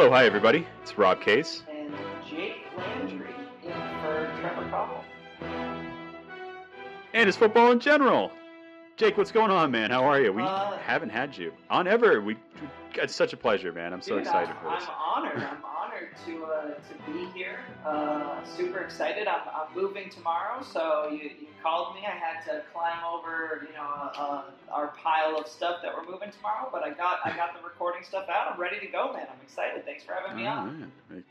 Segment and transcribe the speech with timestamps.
[0.00, 0.66] Hello, hi everybody.
[0.80, 1.62] It's Rob Case.
[1.70, 1.92] and
[2.26, 5.04] Jake Landry in for Trevor Cobble.
[7.12, 8.32] And it's football in general.
[8.96, 9.90] Jake, what's going on, man?
[9.90, 10.32] How are you?
[10.32, 12.22] We Uh, haven't had you on ever.
[12.22, 12.38] We
[12.94, 13.92] it's such a pleasure, man.
[13.92, 14.88] I'm so Dude, excited I, for this.
[14.88, 15.36] I'm honored.
[15.42, 17.58] I'm honored to uh, to be here.
[17.84, 19.28] Uh, super excited.
[19.28, 22.02] I'm, I'm moving tomorrow, so you, you called me.
[22.06, 24.42] I had to climb over, you know, uh, uh,
[24.72, 26.68] our pile of stuff that we're moving tomorrow.
[26.72, 28.52] But I got I got the recording stuff out.
[28.52, 29.26] I'm ready to go, man.
[29.32, 29.84] I'm excited.
[29.84, 30.92] Thanks for having me Oh, on.
[31.10, 31.24] man.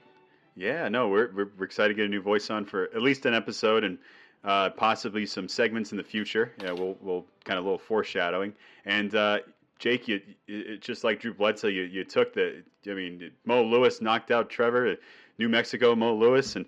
[0.55, 3.33] Yeah, no, we're, we're excited to get a new voice on for at least an
[3.33, 3.97] episode and
[4.43, 6.51] uh, possibly some segments in the future.
[6.61, 8.53] Yeah, we'll we'll kind of a little foreshadowing.
[8.85, 9.39] And uh,
[9.77, 12.63] Jake, you it, just like Drew Bledsoe, you you took the.
[12.89, 14.95] I mean, Mo Lewis knocked out Trevor,
[15.37, 16.65] New Mexico Mo Lewis, and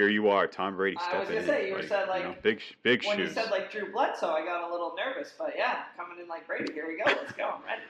[0.00, 1.46] here you are, Tom Brady I was gonna in.
[1.46, 3.28] say, you were said, like, know, big big When shoes.
[3.28, 5.34] you said like Drew Bledsoe, I got a little nervous.
[5.38, 6.72] But yeah, coming in like Brady.
[6.72, 7.02] Here we go.
[7.04, 7.50] Let's go.
[7.56, 7.82] I'm ready.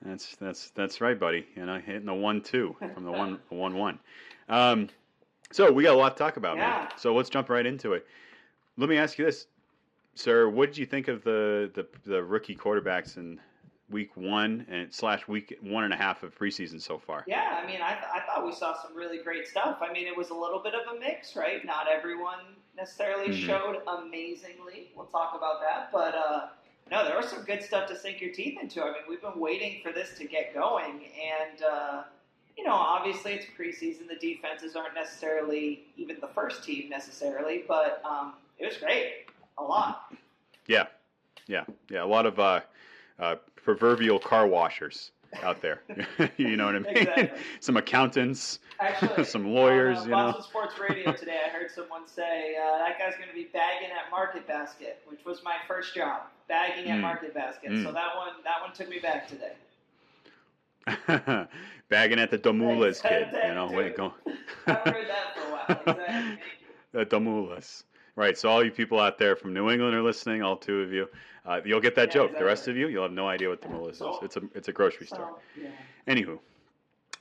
[0.00, 1.46] That's that's that's right, buddy.
[1.56, 3.98] You know, hitting the one two from the one the one one.
[4.48, 4.88] Um,
[5.52, 6.88] so we got a lot to talk about, man.
[6.96, 8.06] So let's jump right into it.
[8.78, 9.46] Let me ask you this,
[10.14, 10.48] sir.
[10.48, 13.38] What did you think of the the, the rookie quarterbacks in
[13.90, 17.24] week one and slash week one and a half of preseason so far?
[17.26, 19.78] Yeah, I mean, I, th- I thought we saw some really great stuff.
[19.80, 21.64] I mean, it was a little bit of a mix, right?
[21.64, 22.40] Not everyone
[22.76, 23.46] necessarily Mhm.
[23.46, 24.90] showed amazingly.
[24.94, 25.90] We'll talk about that.
[25.92, 26.48] But uh,
[26.90, 28.82] no, there was some good stuff to sink your teeth into.
[28.82, 31.06] I mean, we've been waiting for this to get going.
[31.50, 32.02] And, uh,
[32.56, 34.08] you know, obviously it's preseason.
[34.08, 39.26] The defenses aren't necessarily even the first team necessarily, but um, it was great.
[39.58, 40.12] A lot.
[40.66, 40.86] Yeah,
[41.46, 42.04] yeah, yeah.
[42.04, 42.60] A lot of uh,
[43.18, 45.10] uh, proverbial car washers
[45.42, 45.82] out there.
[46.36, 46.96] you know what I mean?
[46.96, 47.30] Exactly.
[47.60, 49.98] Some accountants, Actually, some lawyers.
[49.98, 50.16] on, uh, you know.
[50.32, 53.88] Boston Sports Radio today, I heard someone say uh, that guy's going to be bagging
[53.90, 57.02] at Market Basket, which was my first job, bagging at Mm.
[57.02, 57.70] Market Basket.
[57.72, 57.82] Mm.
[57.84, 59.52] So that one, that one took me back today.
[61.88, 64.12] Bagging at the Demoulas kid, you know, wait, go.
[64.66, 65.98] I've heard that for a while.
[65.98, 66.38] Exactly.
[66.92, 67.82] the Demoulas.
[68.14, 70.92] Right, so all you people out there from New England are listening, all two of
[70.92, 71.08] you,
[71.48, 72.38] uh, you'll get that Yeah, joke.
[72.38, 74.16] The rest of you, you'll have no idea what Demoulas is.
[74.22, 75.38] It's a it's a grocery store.
[75.60, 75.68] Yeah.
[76.06, 76.38] Anywho,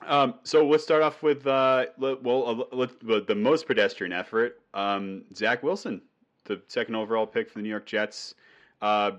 [0.06, 4.60] um, so let's start off with uh, well, uh, the- the most pedestrian effort.
[4.74, 6.02] Um, Zach Wilson,
[6.46, 8.36] the second overall pick for the New York Jets.
[8.82, 9.12] Uh,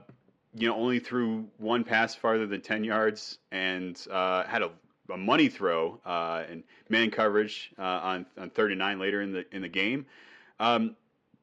[0.55, 4.71] you know, only threw one pass farther than ten yards, and uh, had a,
[5.13, 9.45] a money throw uh, and man coverage uh, on on thirty nine later in the
[9.55, 10.07] in the game.
[10.61, 10.97] Um,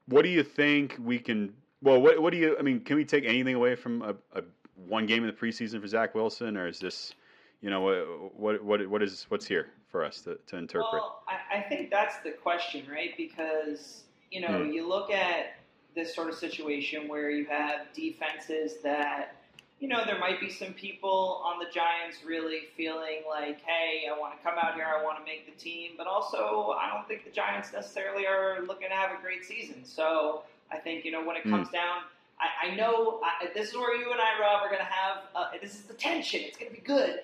[0.08, 1.54] what do you think we can?
[1.86, 2.58] Well, what what do you?
[2.60, 4.44] I mean, can we take anything away from a, a
[4.76, 7.14] one game in the preseason for Zach Wilson, or is this?
[7.62, 11.24] you know what what what what is what's here for us to, to interpret Well,
[11.28, 13.16] I, I think that's the question, right?
[13.18, 14.72] Because you know, Hmm.
[14.72, 15.56] you look at
[15.96, 19.38] this sort of situation where you have defenses that,
[19.80, 24.20] you know, there might be some people on the Giants really feeling like, hey, I
[24.20, 27.08] want to come out here, I want to make the team, but also I don't
[27.08, 29.86] think the Giants necessarily are looking to have a great season.
[29.86, 31.52] So I think you know when it Hmm.
[31.52, 32.02] comes down.
[32.40, 35.24] I, I know I, this is where you and I, Rob, are going to have.
[35.34, 36.42] Uh, this is the tension.
[36.44, 37.22] It's going to be good.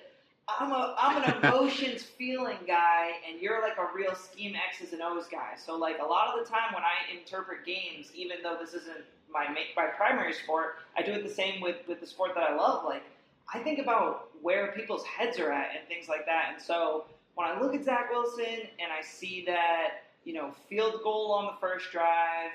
[0.48, 5.02] I'm a I'm an emotions feeling guy, and you're like a real scheme X's and
[5.02, 5.54] O's guy.
[5.56, 9.04] So like a lot of the time when I interpret games, even though this isn't
[9.32, 12.54] my my primary sport, I do it the same with with the sport that I
[12.56, 12.84] love.
[12.84, 13.04] Like
[13.52, 16.52] I think about where people's heads are at and things like that.
[16.54, 17.04] And so
[17.34, 18.44] when I look at Zach Wilson
[18.80, 22.50] and I see that you know field goal on the first drive,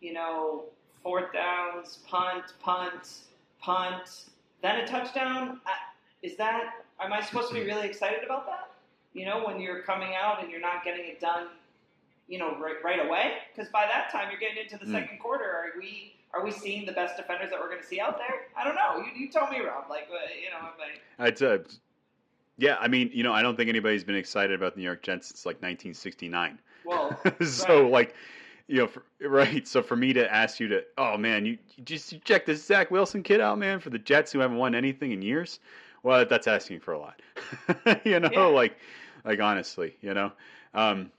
[0.00, 0.64] you know
[1.02, 3.22] fourth downs, punt, punt,
[3.60, 4.24] punt,
[4.62, 5.60] then a touchdown.
[6.22, 8.70] Is that am I supposed to be really excited about that?
[9.14, 11.48] You know, when you're coming out and you're not getting it done,
[12.28, 13.32] you know, right, right away.
[13.54, 14.92] Because by that time you're getting into the Mm.
[14.92, 15.44] second quarter.
[15.44, 18.46] Are we are we seeing the best defenders that we're going to see out there?
[18.56, 19.04] I don't know.
[19.04, 19.86] You, you tell me, Rob.
[19.90, 20.68] Like, uh, you know,
[21.18, 21.58] I, I'd, uh,
[22.60, 25.02] yeah i mean you know i don't think anybody's been excited about the new york
[25.02, 27.90] jets since like 1969 well, so right.
[27.90, 28.14] like
[28.70, 29.66] you know for, right.
[29.66, 32.64] So for me to ask you to oh man you, you just you check this
[32.64, 35.58] zach wilson kid out man for the jets who haven't won anything in years?
[36.02, 37.20] Well that's asking for a lot.
[38.04, 38.44] You know Yeah.
[38.46, 38.76] like
[39.24, 40.32] like honestly you know?
[40.72, 41.10] Um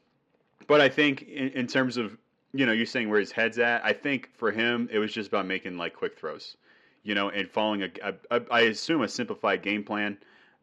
[0.68, 2.18] but i think in, in terms of
[2.54, 5.28] you know you're saying where his head's at i think for him it was just
[5.28, 6.56] about making like quick throws
[7.04, 10.18] you know and following a, a, a i assume a simplified game plan.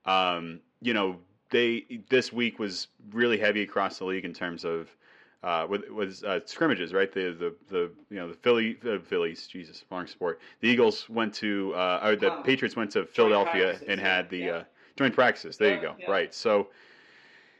[0.06, 1.17] Um you know
[1.50, 4.88] they this week was really heavy across the league in terms of
[5.43, 7.12] uh, with was uh, scrimmages, right?
[7.12, 10.40] The the the you know the Philly the Phillies, Jesus, wrong sport.
[10.61, 14.38] The Eagles went to uh, or the Um, Patriots went to Philadelphia and had the
[14.38, 14.50] yeah.
[14.50, 14.64] uh,
[14.96, 15.56] joint practices.
[15.56, 16.11] There you go, yeah.
[16.11, 16.35] right?
[16.35, 16.69] So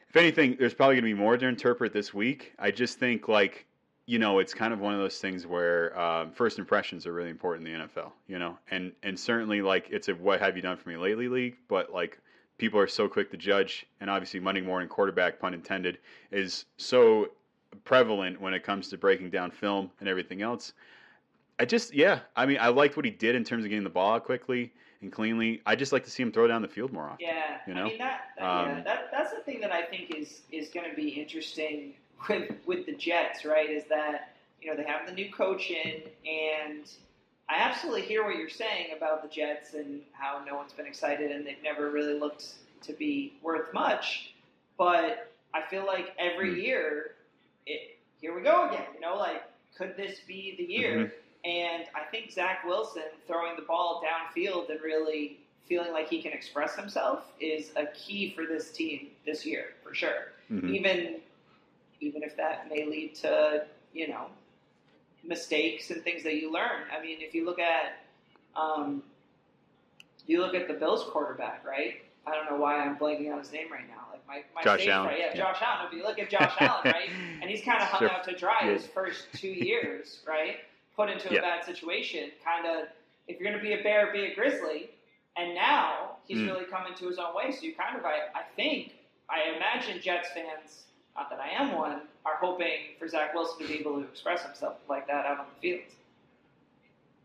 [0.09, 2.53] if anything, there's probably going to be more to interpret this week.
[2.59, 3.67] I just think like
[4.07, 7.31] you know it's kind of one of those things where um, first impressions are really
[7.31, 10.63] important in the NFL, you know, and and certainly like it's a what have you
[10.63, 12.19] done for me lately league, but like
[12.59, 15.99] people are so quick to judge, and obviously Monday morning quarterback, pun intended,
[16.33, 17.29] is so
[17.85, 20.73] prevalent when it comes to breaking down film and everything else.
[21.59, 23.91] I just, yeah, I mean, I liked what he did in terms of getting the
[23.91, 24.73] ball out quickly
[25.03, 25.61] and cleanly.
[25.67, 27.27] I just like to see him throw down the field more often.
[27.27, 27.87] Yeah, You know?
[27.87, 30.69] I mean that, that, Um, yeah, that that's the thing that I think is is
[30.69, 31.95] going to be interesting
[32.29, 33.69] with with the Jets, right?
[33.69, 36.89] Is that you know they have the new coach in, and
[37.49, 41.33] I absolutely hear what you're saying about the Jets and how no one's been excited
[41.33, 42.47] and they've never really looked
[42.83, 44.35] to be worth much.
[44.77, 46.61] But I feel like every Hmm.
[46.61, 47.15] year,
[47.69, 48.87] it here we go again.
[48.95, 49.43] You know, like
[49.77, 50.97] could this be the year?
[50.97, 51.13] Mhm.
[51.45, 55.39] And I think Zach Wilson throwing the ball downfield and really
[55.69, 59.95] feeling like he can express himself is a key for this team this year, for
[59.95, 60.33] sure.
[60.51, 60.75] Mhm.
[60.75, 61.23] Even
[62.01, 64.31] even if that may lead to, you know,
[65.25, 66.83] mistakes and things that you learn.
[66.93, 68.05] I mean, if you look at
[68.57, 69.03] um,
[70.27, 72.03] you look at the Bills quarterback, right?
[72.27, 74.08] I don't know why I'm blanking on his name right now.
[74.29, 75.37] My, my Josh stage Allen, yeah, yeah.
[75.37, 75.87] Josh Allen.
[75.87, 77.09] If you look at Josh Allen, right?
[77.41, 78.11] And he's kind of hung Sure.
[78.13, 78.73] out to dry Yeah.
[78.73, 80.57] his first two years, right?
[80.97, 81.41] Put into a Yeah.
[81.41, 82.31] bad situation.
[82.45, 82.89] Kind of,
[83.27, 84.91] if you're going to be a bear, be a grizzly.
[85.37, 86.47] And now he's Mm.
[86.49, 87.53] really come into his own way.
[87.53, 88.93] So you kind of, I, I think,
[89.31, 90.87] I imagine Jets fans,
[91.17, 94.43] not that I am one, are hoping for Zach Wilson to be able to express
[94.43, 95.85] himself like that out on the field.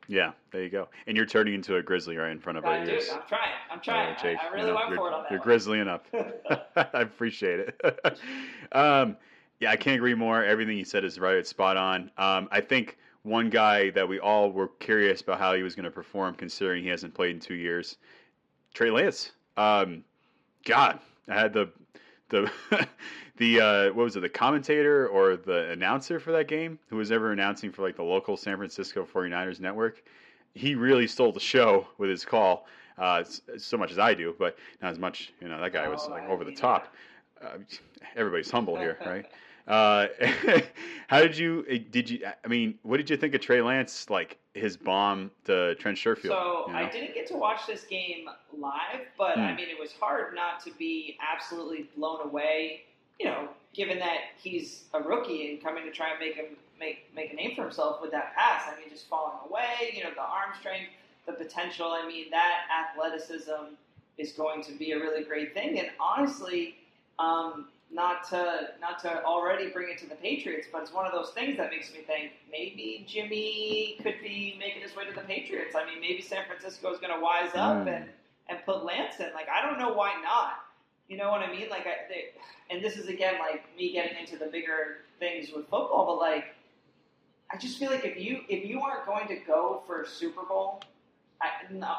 [0.08, 0.90] Yeah, there you go.
[1.08, 2.92] And you're turning into a grizzly right in front of our do.
[2.92, 3.10] ears.
[3.12, 3.52] I'm trying.
[3.72, 4.16] I'm trying.
[4.16, 5.48] Uh, Jake, I, I you really know, went you're, for it on that You're one.
[5.50, 6.06] grizzlying up.
[6.94, 7.80] I appreciate it.
[8.72, 9.18] um,
[9.60, 10.44] yeah, I can't agree more.
[10.44, 11.36] Everything you said is right.
[11.36, 12.12] It's spot on.
[12.18, 15.86] Um, I think one guy that we all were curious about how he was going
[15.86, 17.98] to perform, considering he hasn't played in two years,
[18.74, 19.32] Trey Lance.
[19.56, 20.04] Um,
[20.66, 21.00] God,
[21.30, 21.70] I had the
[22.30, 22.52] the
[23.38, 24.22] the uh, what was it?
[24.22, 28.04] The commentator or the announcer for that game, who was ever announcing for like the
[28.04, 30.04] local San Francisco 49ers network.
[30.56, 32.68] He really stole the show with his call.
[32.98, 33.24] Uh,
[33.58, 35.34] so much as I do, but not as much.
[35.42, 36.94] You know, that guy was Oh, like over the top.
[37.44, 37.58] Uh,
[38.16, 39.26] everybody's humble here, right?
[39.68, 40.08] Uh,
[41.08, 41.66] how did you?
[41.70, 42.26] eh, Did you?
[42.44, 44.10] I mean, what did you think of Trey Lance?
[44.10, 46.28] Like his bomb to Trent Sherfield.
[46.30, 46.80] So you know?
[46.80, 49.56] I didn't get to watch this game live, but I Hmm.
[49.56, 52.82] mean, it was hard not to be absolutely blown away.
[53.20, 57.14] You know, given that he's a rookie and coming to try and make him make
[57.16, 58.64] make a name for himself with that pass.
[58.68, 59.94] I mean, just falling away.
[59.96, 60.90] You know, the arm strength,
[61.26, 61.88] the potential.
[61.88, 63.76] I mean, that athleticism
[64.18, 65.80] is going to be a really great thing.
[65.80, 66.76] And honestly,
[67.18, 71.12] um, not to not to already bring it to the Patriots, but it's one of
[71.12, 75.22] those things that makes me think maybe Jimmy could be making his way to the
[75.22, 75.76] Patriots.
[75.76, 77.96] I mean, maybe San Francisco is going to wise up Mm.
[77.96, 78.06] and
[78.50, 79.32] and put Lance in.
[79.34, 80.56] Like, I don't know why not.
[81.08, 81.70] You know what I mean?
[81.70, 82.26] Like, I, they,
[82.70, 86.56] and this is again like me getting into the bigger things with football, but like,
[87.52, 90.44] I just feel like if you if you aren't going to go for a Super
[90.44, 90.82] Bowl,
[91.42, 91.50] I,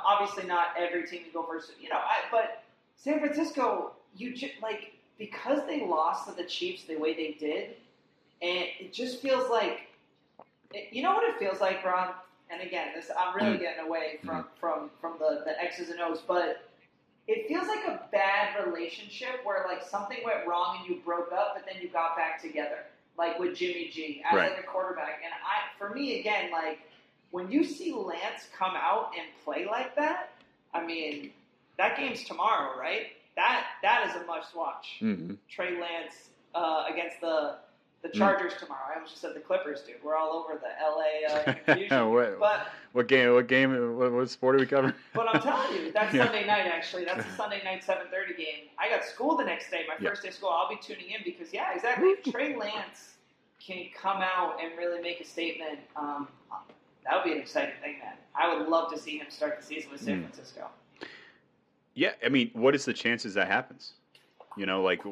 [0.06, 2.64] obviously not every team can go for you know, I, but
[2.96, 7.76] San Francisco, you just like because they lost to the Chiefs the way they did,
[8.42, 9.88] and it just feels like,
[10.72, 12.10] it, you know what it feels like, Ron.
[12.50, 13.60] And again, this I'm really Mm.
[13.60, 16.68] getting away from from from the the X's and O's, but
[17.26, 21.54] it feels like a bad relationship where like something went wrong and you broke up,
[21.54, 22.84] but then you got back together,
[23.16, 24.50] like with Jimmy G as Right.
[24.50, 25.20] like a quarterback.
[25.24, 26.80] And I, for me, again, like
[27.30, 30.30] when you see Lance come out and play like that,
[30.74, 31.32] I mean,
[31.78, 33.06] that game's tomorrow, right?
[33.36, 34.98] That that is a must watch.
[35.00, 35.36] Mhm.
[35.48, 37.56] Trey Lance uh, against the
[38.02, 38.18] the Mm.
[38.18, 38.82] Chargers tomorrow.
[38.90, 39.96] I almost just said the Clippers, dude.
[40.04, 42.10] We're all over the LA uh, confusion.
[42.12, 43.32] what, but what game?
[43.32, 43.96] What game?
[43.96, 44.92] What, what sport are we covering?
[45.14, 46.24] but I'm telling you, that's Yeah.
[46.26, 46.66] Sunday night.
[46.66, 48.68] Actually, that's a Sunday night 7:30 game.
[48.78, 50.10] I got school the next day, my Yeah.
[50.10, 50.50] first day of school.
[50.50, 52.08] I'll be tuning in because yeah, exactly.
[52.10, 53.14] If Trey Lance
[53.58, 56.28] can come out and really make a statement, um,
[57.04, 58.16] that would be an exciting thing, man.
[58.34, 60.24] I would love to see him start the season with San Mm.
[60.24, 60.68] Francisco.
[61.94, 63.92] Yeah, I mean, what is the chances that happens?
[64.56, 65.02] You know, like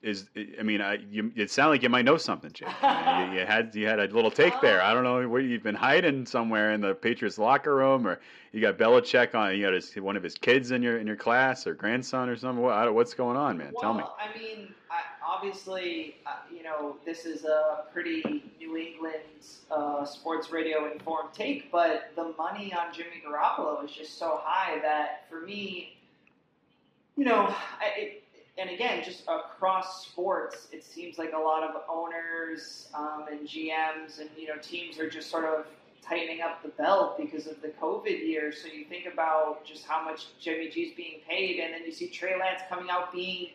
[0.00, 2.68] is I mean, I you, it sounded like you might know something, Jake.
[2.82, 4.80] You, you had you had a little take there.
[4.82, 8.20] I don't know where you've been hiding somewhere in the Patriots locker room, or
[8.52, 9.54] you got Belichick on.
[9.54, 12.36] You got his, one of his kids in your in your class or grandson or
[12.36, 12.62] something.
[12.62, 13.72] What, what's going on, man?
[13.74, 14.02] well, Tell me.
[14.18, 19.24] I mean, I, obviously, uh, you know, this is a pretty New England
[19.70, 24.80] uh, sports radio informed take, but the money on Jimmy Garoppolo is just so high
[24.80, 25.95] that for me,
[27.16, 27.46] you know,
[27.80, 28.22] I, it,
[28.58, 34.20] and again, just across sports, it seems like a lot of owners um, and GMs
[34.20, 35.66] and you know teams are just sort of
[36.02, 38.52] tightening up the belt because of the COVID year.
[38.52, 42.08] So you think about just how much Jimmy G's being paid, and then you see
[42.08, 43.48] Trey Lance coming out being,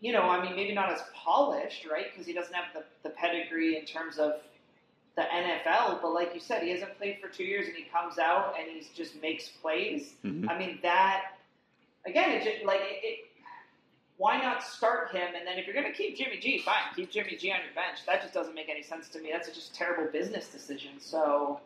[0.00, 2.06] you know, I mean, maybe not as polished, right?
[2.12, 4.34] Because he doesn't have the, the pedigree in terms of
[5.16, 6.02] the NFL.
[6.02, 8.68] But like you said, he hasn't played for two years, and he comes out and
[8.70, 10.12] he just makes plays.
[10.24, 10.48] Mhm.
[10.50, 11.35] I mean that.
[12.06, 13.18] Again, it just, like it, it,
[14.16, 15.34] why not start him?
[15.36, 17.74] And then if you're going to keep Jimmy G, fine, keep Jimmy G on your
[17.74, 18.04] bench.
[18.06, 19.30] That just doesn't make any sense to me.
[19.32, 20.92] That's just a terrible business decision.
[20.98, 21.60] So,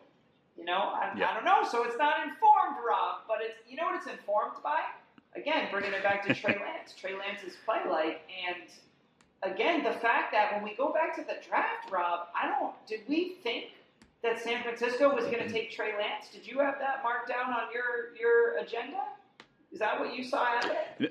[0.57, 1.29] you know, I, Yeah.
[1.31, 1.63] I don't know.
[1.69, 4.81] So it's not informed, Rob, but it's you know what it's informed by?
[5.35, 6.93] Again, bringing it back to Trey Lance.
[6.99, 8.63] Trey Lance's play like, and
[9.43, 12.73] again, the fact that when we go back to the draft, Rob, I don't.
[12.85, 13.67] Did we think
[14.23, 16.27] that San Francisco was going to take Trey Lance?
[16.33, 18.99] Did you have that marked down on your your agenda?
[19.71, 21.09] Is that what you saw happen?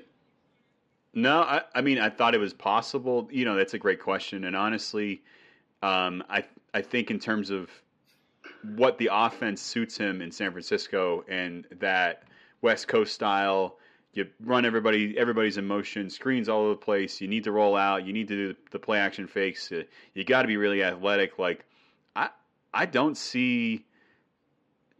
[1.13, 3.27] No, I, I mean, I thought it was possible.
[3.31, 5.23] You know, that's a great question, and honestly,
[5.81, 7.69] um, I I think in terms of
[8.75, 12.23] what the offense suits him in San Francisco and that
[12.61, 13.77] West Coast style,
[14.13, 17.19] you run everybody, everybody's in motion, screens all over the place.
[17.19, 18.05] You need to roll out.
[18.05, 19.71] You need to do the play action fakes.
[20.13, 21.39] You got to be really athletic.
[21.39, 21.65] Like,
[22.15, 22.29] I
[22.73, 23.85] I don't see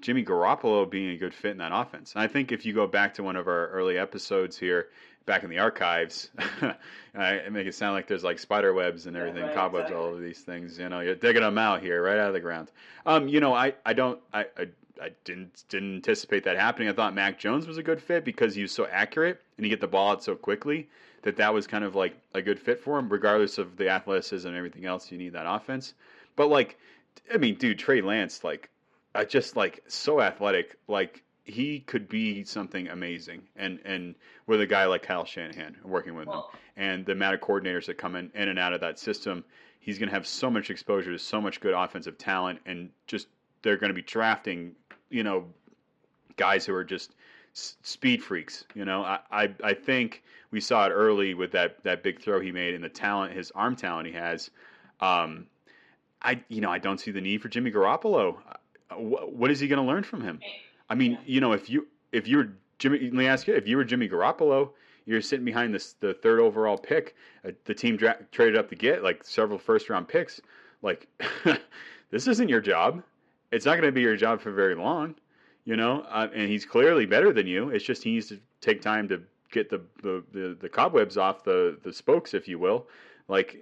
[0.02, 2.14] Jimmy Garoppolo being a good fit in that offense.
[2.14, 4.90] And I think if you go back to one of our early episodes here,
[5.26, 6.30] back in the archives,
[7.16, 10.06] I make it sound like there's like spider webs and Yeah, everything, right, cobwebs exactly.
[10.08, 10.78] all of these things.
[10.80, 12.72] You know, you're digging them out here, right out of the ground.
[13.06, 14.68] Um, you know, I, I don't, I, I,
[15.02, 16.90] I didn't didn't anticipate that happening.
[16.90, 19.70] I thought Mac Jones was a good fit because he was so accurate and he
[19.70, 20.90] get the ball out so quickly
[21.24, 24.48] that that was kind of like a good fit for him, regardless of the athleticism
[24.48, 25.94] and everything else you need that offense.
[26.36, 26.78] But like,
[27.34, 28.70] I mean, dude, Trey Lance, like,
[29.14, 34.16] I just like so athletic, like he could be something amazing, and and
[34.48, 36.42] with a guy like Kyle Shanahan working with him,
[36.78, 39.44] and the amount of coordinators that come in in and out of that system,
[39.80, 43.28] he's going to have so much exposure to so much good offensive talent, and just
[43.64, 44.76] they're going to be drafting,
[45.10, 45.46] you know,
[46.38, 47.14] guys who are just
[47.54, 48.64] s- speed freaks.
[48.74, 52.40] You know, I, I I think we saw it early with that that big throw
[52.40, 54.52] he made and the talent, his arm talent he has.
[55.02, 55.48] Um,
[56.22, 58.38] I you know I don't see the need for Jimmy Garoppolo.
[58.92, 60.40] Uh, What is he going to learn from him?
[60.90, 63.68] I mean, you know, if you if you were Jimmy, let me ask you, if
[63.68, 64.72] you were Jimmy Garoppolo,
[65.06, 67.16] you're sitting behind this the third overall pick,
[67.48, 70.42] uh, the team dra- traded up to get like several first round picks.
[70.82, 71.08] Like,
[72.12, 73.04] this isn't your job.
[73.52, 75.16] It's not going to be your job for very long,
[75.66, 76.02] you know.
[76.10, 77.70] Uh, and he's clearly better than you.
[77.70, 79.22] It's just he needs to take time to
[79.52, 82.88] get the the, the, the cobwebs off the the spokes, if you will.
[83.28, 83.58] Like,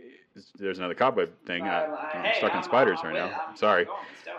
[0.57, 1.63] there's another cobweb thing.
[1.63, 3.25] I, uh, I'm hey, stuck in I'm- spiders right now.
[3.25, 3.85] I'm- Sorry.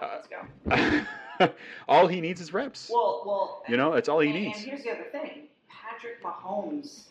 [0.00, 1.48] Let's go.
[1.88, 2.90] All he needs is reps.
[2.92, 4.58] Well, well, You know, that's all he and, needs.
[4.58, 7.04] And here's the other thing: Patrick Mahomes,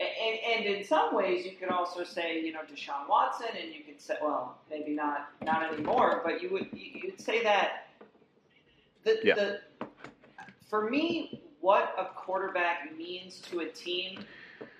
[0.00, 0.08] and,
[0.56, 4.00] and in some ways, you could also say, you know, Deshaun Watson, and you could
[4.00, 7.88] say, well, maybe not, not anymore, but you would you- you'd say that
[9.04, 9.34] the Yeah.
[9.34, 9.60] the
[10.68, 14.24] for me, what a quarterback means to a team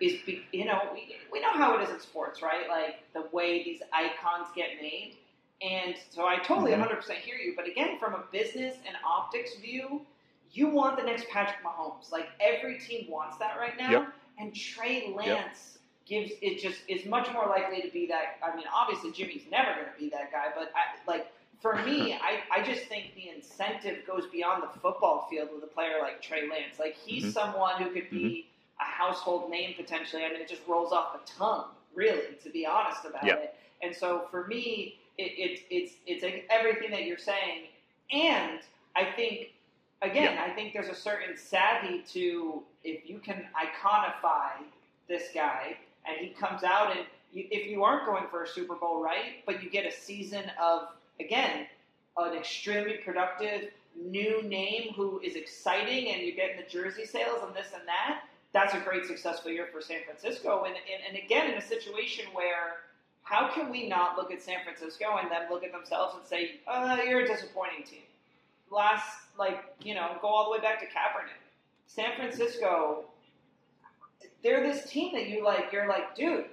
[0.00, 2.68] is, be, you know, we, we know how it is in sports, right?
[2.68, 5.16] Like the way these icons get made.
[5.62, 6.78] And so I totally Mhm.
[6.80, 7.54] 100% hear you.
[7.54, 10.06] But again, from a business and optics view,
[10.52, 12.10] you want the next Patrick Mahomes.
[12.10, 13.90] Like every team wants that right now.
[13.90, 14.12] Yep.
[14.38, 18.38] And Trey Lance gives it just is much more likely to be that.
[18.42, 22.14] I mean, obviously Jimmy's never going to be that guy, but I, like for me,
[22.22, 26.22] I, I just think the incentive goes beyond the football field with a player like
[26.22, 26.78] Trey Lance.
[26.78, 27.32] Like he's Mhm.
[27.32, 28.48] someone who could be
[28.80, 30.24] a household name potentially.
[30.24, 33.34] I mean, it just rolls off the tongue, really, to be honest about Yeah.
[33.34, 33.54] it.
[33.82, 37.66] And so for me, it, it, it's it's like everything that you're saying,
[38.12, 38.60] and
[38.96, 39.52] I think
[40.02, 44.64] again, I think there's a certain savvy to if you can iconify
[45.08, 48.74] this guy and he comes out and you, if you aren't going for a Super
[48.74, 50.88] Bowl, right, but you get a season of
[51.20, 51.66] again
[52.16, 57.54] an extremely productive new name who is exciting and you're getting the jersey sales and
[57.54, 58.22] this and that.
[58.52, 60.64] That's a great successful year for San Francisco.
[60.64, 62.78] And, and, and again, in a situation where
[63.30, 66.56] how can we not look at San Francisco and then look at themselves and say,
[66.66, 68.02] uh, you're a disappointing team?
[68.72, 71.38] Last, like, you know, go all the way back to Kaepernick.
[71.86, 73.04] San Francisco,
[74.42, 76.46] they're this team that you like, you're like, dude,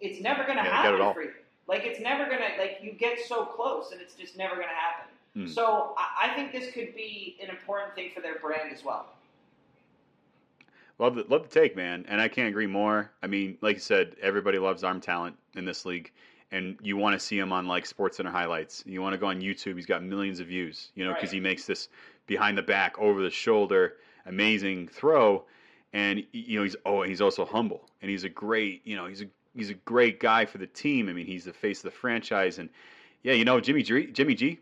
[0.00, 1.12] it's never going to Yeah, they got it happen all.
[1.14, 1.32] for you.
[1.66, 4.68] Like, it's never going to, like, you get so close and it's just never going
[4.68, 5.06] to happen.
[5.34, 5.46] Hmm.
[5.46, 9.10] So I, I think this could be an important thing for their brand as well.
[10.98, 13.10] Love the love the take, man, and I can't agree more.
[13.22, 16.10] I mean, like you said, everybody loves arm talent in this league,
[16.50, 18.82] and you want to see him on like Sports Center highlights.
[18.84, 20.90] You want to go on YouTube; he's got millions of views.
[20.96, 21.34] You know, because Right.
[21.34, 21.88] he makes this
[22.26, 25.44] behind the back, over the shoulder, amazing throw,
[25.92, 29.22] and you know he's oh he's also humble, and he's a great you know he's
[29.22, 31.08] a he's a great guy for the team.
[31.08, 32.68] I mean, he's the face of the franchise, and
[33.22, 34.58] yeah, you know Jimmy G, Jimmy G,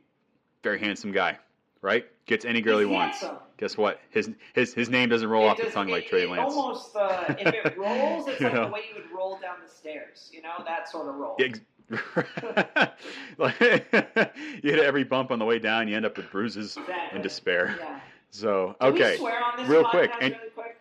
[0.63, 1.39] very handsome guy,
[1.87, 2.05] right?
[2.27, 3.21] Gets any girl He's he wants.
[3.21, 3.39] handsome.
[3.57, 4.01] Guess what?
[4.11, 6.31] His his his name doesn't roll It off the does- tongue like it- Trey it
[6.31, 6.53] Lance.
[6.53, 8.67] Almost, uh, if it rolls, it's like know?
[8.67, 10.31] the way you would roll down the stairs.
[10.35, 11.37] You know that sort of roll.
[11.39, 11.61] Ex-
[13.39, 13.61] like,
[14.63, 16.95] you hit every bump on the way down, you end up with bruises Exactly.
[17.13, 17.77] and despair.
[17.79, 18.01] Yeah.
[18.31, 20.73] So okay, we swear on this real quick, and- really quick?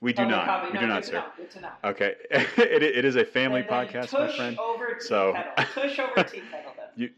[0.00, 0.66] We do Okay, not.
[0.66, 1.12] We No, do not, sir.
[1.14, 1.68] know, Good to know.
[1.84, 4.58] Okay, it, it is a family podcast, my tush friend.
[4.58, 5.64] Over tea So- kettle.
[5.82, 6.86] Tush over tea kettle then.
[6.96, 7.10] You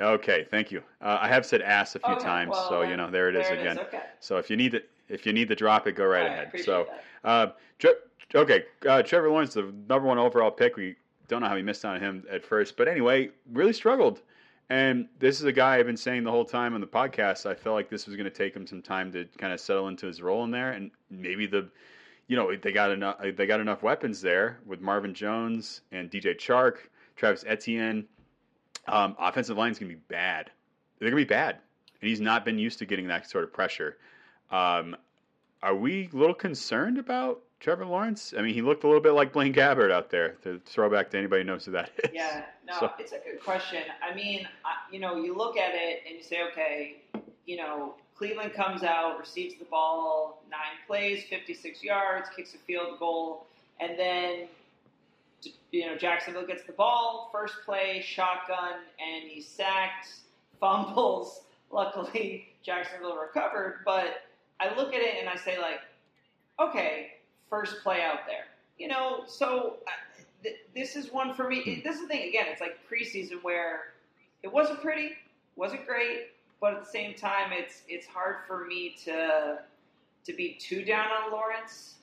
[0.00, 0.46] okay?
[0.50, 0.82] Thank you.
[1.00, 3.36] Uh, I have said ass a few Okay, times, well, so you know there it
[3.36, 3.78] is there again.
[3.78, 4.02] Okay.
[4.20, 6.60] So if you need to, if you need to drop it, go right right, ahead.
[6.64, 6.86] So.
[7.24, 7.48] Uh,
[7.78, 7.94] Tre-
[8.34, 10.76] okay, uh, Trevor Lawrence, the number one overall pick.
[10.76, 10.96] We
[11.28, 14.22] don't know how we missed on him at first, but anyway, really struggled.
[14.70, 17.46] And this is a guy I've been saying the whole time on the podcast.
[17.46, 19.88] I felt like this was going to take him some time to kind of settle
[19.88, 21.68] into his role in there, and maybe the,
[22.26, 23.16] you know, they got enough.
[23.22, 26.76] They got enough weapons there with Marvin Jones and DJ Chark,
[27.16, 28.06] Travis Etienne.
[28.88, 30.50] Um, offensive line's going to be bad.
[30.98, 31.56] They're going to be bad,
[32.00, 33.96] and he's not been used to getting that sort of pressure.
[34.50, 34.96] Um,
[35.62, 38.32] are we a little concerned about Trevor Lawrence?
[38.36, 40.30] I mean, he looked a little bit like Blaine Gabbert out there.
[40.44, 42.10] To throw back to anybody who knows who that is.
[42.12, 43.82] Yeah, no, So- it's a good question.
[44.02, 44.48] I mean,
[44.90, 46.96] you know, you look at it and you say, okay,
[47.46, 52.98] you know, Cleveland comes out, receives the ball, nine plays, 56 yards, kicks a field
[52.98, 53.46] goal,
[53.80, 54.48] and then,
[55.70, 60.08] you know, Jacksonville gets the ball, first play, shotgun, and he's sacked,
[60.60, 61.42] fumbles.
[61.70, 64.22] Luckily, Jacksonville recovered, but
[64.58, 65.80] I look at it and I say, like,
[66.58, 67.12] okay,
[67.50, 68.46] first play out there.
[68.78, 71.82] You know, so uh, th- this is one for me.
[71.84, 72.46] This is the thing again.
[72.48, 73.94] It's like preseason where
[74.42, 75.10] it wasn't pretty,
[75.56, 76.28] wasn't great,
[76.60, 79.58] but at the same time, it's it's hard for me to
[80.24, 81.96] to be too down on Lawrence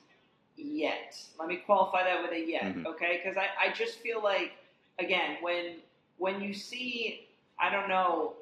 [0.56, 1.18] yet.
[1.38, 2.86] Let me qualify that with a yet, Mhm.
[2.86, 3.20] okay?
[3.22, 4.52] Because I, I just feel like
[4.98, 5.76] again when
[6.18, 7.26] when you see
[7.58, 8.34] I don't know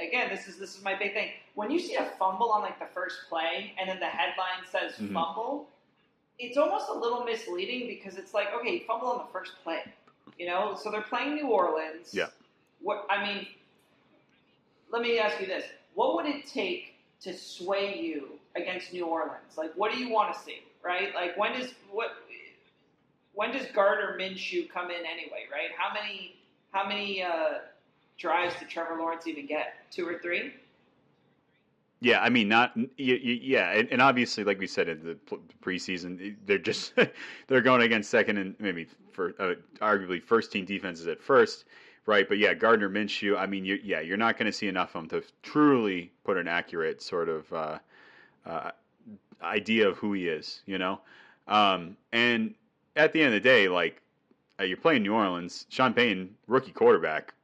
[0.00, 2.78] again this is this is my big thing when you see a fumble on like
[2.80, 5.12] the first play and then the headline says Mhm.
[5.12, 5.68] fumble
[6.40, 9.84] it's almost a little misleading because it's like okay fumble on the first play
[10.38, 12.30] you know so they're playing New Orleans Yeah.
[12.80, 13.46] what I mean
[14.90, 15.64] let me ask you this
[15.94, 20.34] what would it take to sway you against New Orleans like what do you want
[20.34, 22.10] to see right like when does what
[23.34, 26.36] when does Gardner Minshew come in anyway right how many
[26.72, 27.58] how many uh,
[28.18, 30.52] drives did Trevor Lawrence even get two or three
[32.02, 35.18] Yeah, I mean, not yeah, and, and obviously, like we said in the
[35.62, 36.94] preseason, they're just
[37.46, 41.66] they're going against second and maybe for uh, arguably first team defenses at first,
[42.06, 42.26] right?
[42.26, 43.36] But yeah, Gardner Minshew.
[43.36, 46.38] I mean, you yeah, you're not going to see enough of him to truly put
[46.38, 47.78] an accurate sort of uh,
[48.46, 48.70] uh,
[49.42, 51.00] idea of who he is, you know.
[51.48, 52.54] Um, and
[52.96, 54.00] at the end of the day, like
[54.60, 57.34] uh, you're playing New Orleans, Sean Payton, rookie quarterback.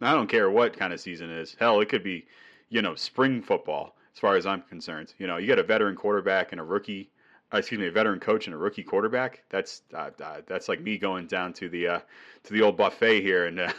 [0.00, 1.56] I don't care what kind of season it is.
[1.58, 2.26] Hell, it could be,
[2.68, 5.14] you know, spring football as far as I'm concerned.
[5.18, 7.10] You know, you got a veteran quarterback and a rookie,
[7.52, 9.42] excuse me, a veteran coach and a rookie quarterback.
[9.48, 12.00] That's uh, uh, that's like me going down to the uh,
[12.44, 13.72] to the old buffet here and uh,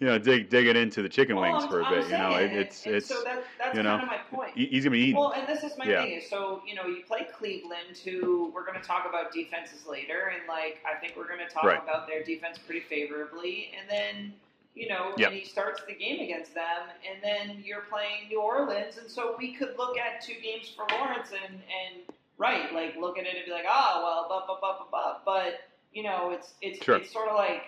[0.00, 2.10] you know dig digging into the chicken Well, wings I'm- for a I'm bit.
[2.10, 4.52] You know, it, it's and, it's so that, that's you know, kind of my point.
[4.54, 5.16] he's gonna be eating.
[5.16, 6.04] Well, and this is my Yeah.
[6.04, 9.86] thing is so you know you play Cleveland, who we're going to talk about defenses
[9.86, 11.82] later, and like I think we're going to talk Right.
[11.82, 14.32] about their defense pretty favorably, and then
[14.74, 15.30] you know, Yep.
[15.32, 19.34] and he starts the game against them, and then you're playing New Orleans, and so
[19.38, 22.02] we could look at two games for Lawrence and and
[22.38, 25.22] right, like look at it and be like, ah, well, but but but but but,
[25.24, 25.60] but
[25.92, 26.96] you know, it's it's Sure.
[26.96, 27.62] it's sort of like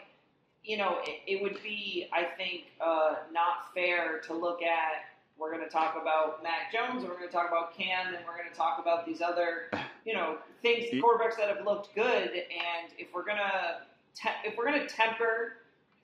[0.63, 5.07] you know, it, it would be, I think, uh, not fair to look at.
[5.39, 8.19] We're going to talk about Mac Jones, and we're going to talk about Cam, and
[8.27, 9.71] we're going to talk about these other,
[10.05, 12.05] you know, things, quarterbacks that have looked good.
[12.29, 13.79] And if we're going to,
[14.15, 15.55] te- if we're going to temper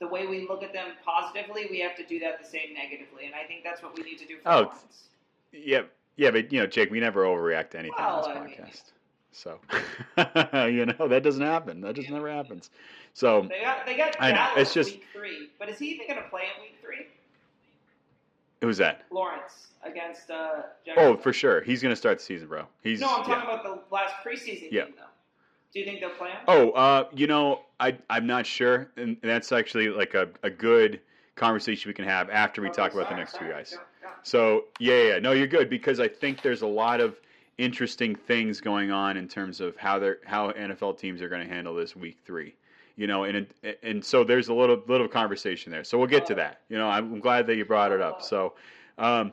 [0.00, 3.26] the way we look at them positively, we have to do that the same negatively.
[3.26, 5.08] And I think that's what we need to do for Oh, Lawrence.
[5.52, 5.82] Yeah,
[6.16, 8.56] yeah, but you know, Jake, we never overreact to anything on Well, this I mean-
[8.56, 8.92] podcast.
[9.32, 9.60] So
[10.66, 11.82] you know that doesn't happen.
[11.82, 12.70] That just never happens.
[13.12, 16.06] So They got they got I know, it's just- week three, but is he even
[16.08, 17.06] going to play in week three?
[18.62, 19.04] who's that?
[19.10, 20.62] Lawrence against uh,
[20.96, 21.60] Oh, for sure.
[21.60, 22.64] He's going to start the season, bro.
[22.82, 23.34] He's No, I'm yeah.
[23.34, 24.84] talking about the last preseason Yeah.
[24.86, 25.02] game, though.
[25.72, 26.38] Do you think they'll play him?
[26.48, 31.00] Oh, uh, you know, I I'm not sure, and that's actually like a, a good
[31.34, 33.52] conversation we can have after we Okay, talk about the sorry, next two sorry.
[33.52, 33.78] guys.
[34.26, 37.20] So yeah, yeah, no, you're good because I think there's a lot of
[37.58, 41.54] interesting things going on in terms of how they're how NFL teams are going to
[41.54, 42.56] handle this week three.
[42.96, 43.46] You know, and
[43.84, 45.84] and so there's a little little conversation there.
[45.84, 46.62] So we'll get to that.
[46.68, 48.20] You know, I'm glad that you brought it up.
[48.20, 48.54] So,
[48.98, 49.32] um,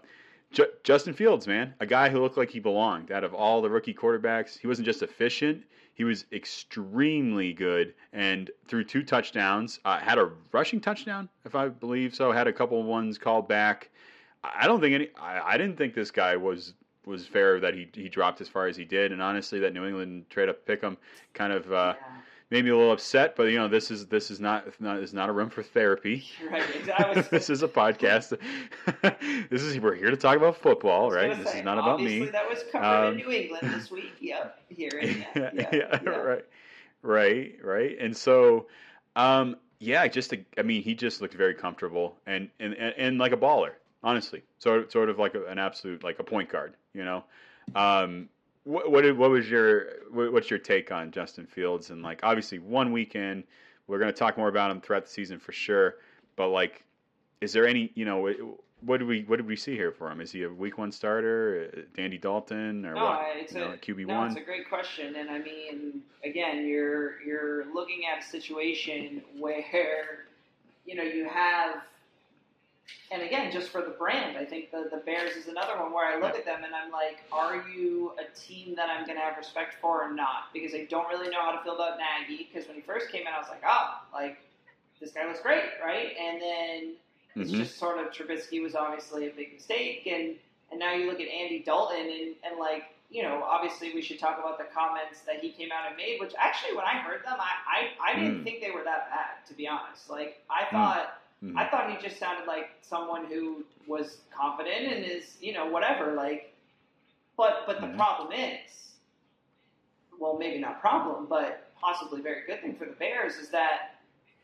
[0.51, 3.11] Ju- Justin Fields, man, a guy who looked like he belonged.
[3.11, 5.63] Out of all the rookie quarterbacks, he wasn't just efficient;
[5.95, 7.95] he was extremely good.
[8.13, 12.31] And threw two touchdowns, uh, had a rushing touchdown, if I believe so.
[12.31, 13.89] Had a couple ones called back.
[14.43, 15.09] I don't think any.
[15.19, 16.73] I, I didn't think this guy was
[17.05, 19.11] was fair that he he dropped as far as he did.
[19.11, 20.97] And honestly, that New England trade up pick him
[21.33, 22.07] kind of uh, Yeah.
[22.49, 23.35] made me a little upset.
[23.35, 26.25] But you know, this is this is not not is not a room for therapy.
[26.51, 26.63] Right.
[26.75, 27.21] Exactly.
[27.31, 28.37] this is a podcast.
[29.49, 31.37] this is we're here to talk about football, right?
[31.37, 32.25] This say, is not about me.
[32.27, 34.11] That was covered Um, in New England this week.
[34.19, 34.59] Yep.
[34.69, 34.89] Here.
[35.01, 35.09] Yeah.
[35.35, 35.69] yeah, Yeah.
[35.73, 36.09] yeah, yeah.
[36.09, 36.45] right,
[37.01, 37.97] right, right.
[37.99, 38.67] And so,
[39.15, 43.17] um, yeah, just a, I mean, he just looked very comfortable and and, and, and
[43.17, 43.71] like a baller,
[44.03, 44.43] honestly.
[44.59, 47.23] Sort sort of like a, an absolute like a point guard, you know.
[47.75, 48.29] Um,
[48.63, 52.21] what what, did, what was your what, what's your take on Justin Fields and like
[52.23, 53.43] obviously one weekend
[53.87, 55.95] we're going to talk more about him throughout the season for sure,
[56.35, 56.83] but like,
[57.41, 60.21] is there any you know what, did we what did we see here for him?
[60.21, 63.27] Is he a week one starter, uh, Dandy Dalton, or No, what?
[63.35, 67.65] it's You a QB no, it's a great question, and I mean, again, you're you're
[67.73, 70.25] looking at a situation where
[70.85, 71.81] you know you have,
[73.11, 76.05] and again, just for the brand, I think the the Bears is another one where
[76.07, 79.23] I look at them and I'm like, are you a team that I'm going to
[79.23, 80.51] have respect for or not?
[80.53, 82.49] Because I don't really know how to feel about Nagy.
[82.51, 84.37] Because when he first came in, I was like, oh, like
[84.99, 86.15] this guy looks great, right?
[86.19, 86.93] And then
[87.35, 87.57] it's Mhm.
[87.57, 90.37] just sort of Trubisky was obviously a big mistake, and
[90.71, 94.17] and now you look at Andy Dalton and and like you know obviously we should
[94.19, 97.23] talk about the comments that he came out and made, which actually when I heard
[97.25, 98.43] them, I I, I didn't Mm.
[98.43, 100.09] think they were that bad to be honest.
[100.09, 100.71] Like I Mm.
[100.71, 101.57] thought Mhm.
[101.57, 106.13] I thought he just sounded like someone who was confident and is you know whatever
[106.13, 106.53] like,
[107.35, 107.97] but but the Mhm.
[107.97, 108.93] problem is,
[110.17, 113.95] well maybe not problem, but possibly very good thing for the Bears is that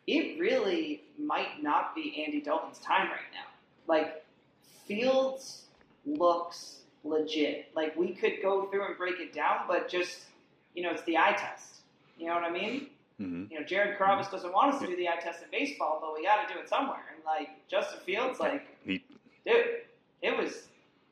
[0.08, 3.46] it really might not be Andy Dalton's time right now.
[3.88, 4.26] Like,
[4.86, 5.68] Fields
[6.06, 7.70] looks legit.
[7.76, 10.26] Like, we could go through and break it down, but just,
[10.74, 11.82] you know, it's the eye test.
[12.18, 12.90] You know what I mean?
[13.20, 13.52] Mhm.
[13.52, 16.14] You know, Jared Carrabis doesn't want us to do the eye test in baseball, but
[16.14, 17.04] we got to do it somewhere.
[17.14, 19.04] And, like, Justin Fields, like, He-
[19.46, 19.82] dude,
[20.22, 20.68] it was,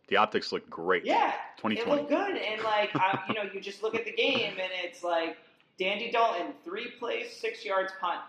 [0.08, 1.04] The optics look great.
[1.04, 2.04] yeah, twenty twenty.
[2.04, 2.16] it 2020.
[2.32, 2.42] looked good.
[2.42, 5.38] And, like, I, you know, you just look at the game and it's like,
[5.78, 8.22] Dandy Dalton, three plays, six yards punt.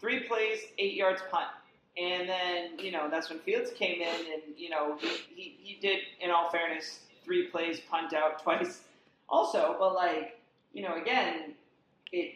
[0.00, 1.46] Three plays, eight yards punt.
[1.96, 5.74] And then, you know, that's when Fields came in and, you know, he, he, he
[5.80, 8.82] did, in all fairness, three plays, punt out twice
[9.28, 9.76] also.
[9.78, 10.40] But, like,
[10.72, 11.54] you know, again,
[12.12, 12.34] it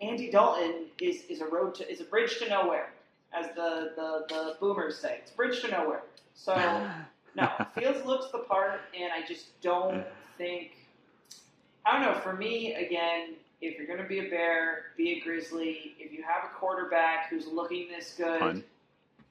[0.00, 2.90] Andy Dalton is, is a road to, is a bridge to nowhere,
[3.32, 5.18] as the, the, the boomers say.
[5.22, 6.02] It's a bridge to nowhere.
[6.34, 6.54] So,
[7.36, 10.04] no, Fields looks the part, and I just don't
[10.36, 10.72] think.
[11.86, 12.20] I don't know.
[12.20, 15.94] For me, again, if you're going to be a Bear, be a Grizzly.
[15.98, 18.64] If you have a quarterback who's looking this good,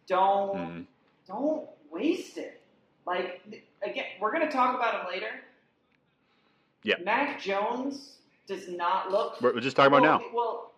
[0.07, 0.85] don't Mhm.
[1.27, 2.61] don't waste it.
[3.05, 3.41] Like
[3.81, 5.31] again, we're going to talk about him later.
[6.83, 6.95] Yeah.
[7.03, 9.41] Mac Jones does not look.
[9.41, 10.25] We're, we're just talking about well, now.
[10.33, 10.71] Well,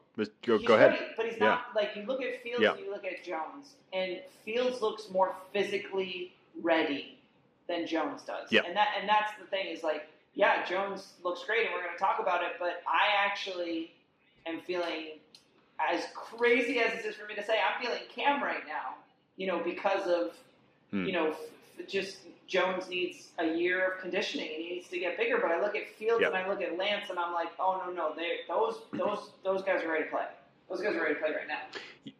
[0.43, 0.91] go, go ahead.
[0.91, 1.45] ready, but he's Yeah.
[1.45, 2.71] not like you look at Fields Yeah.
[2.71, 7.17] and you look at Jones, and Fields looks more physically ready
[7.67, 8.51] than Jones does.
[8.51, 8.61] Yeah.
[8.65, 11.93] And that and that's the thing is like, yeah, Jones looks great, and we're going
[11.93, 12.53] to talk about it.
[12.59, 13.91] But I actually
[14.45, 15.19] am feeling
[15.79, 17.55] as crazy as this is for me to say.
[17.55, 18.95] I'm feeling Cam right now,
[19.37, 20.31] you know, because of
[20.91, 21.05] Hmm.
[21.05, 25.17] you know f- just Jones needs a year of conditioning and he needs to get
[25.17, 25.37] bigger.
[25.41, 26.27] But I look at Fields Yeah.
[26.27, 29.63] and I look at Lance and I'm like, oh no no, they those those those
[29.63, 30.25] guys are ready to play.
[30.69, 32.11] Those guys are ready to play right now.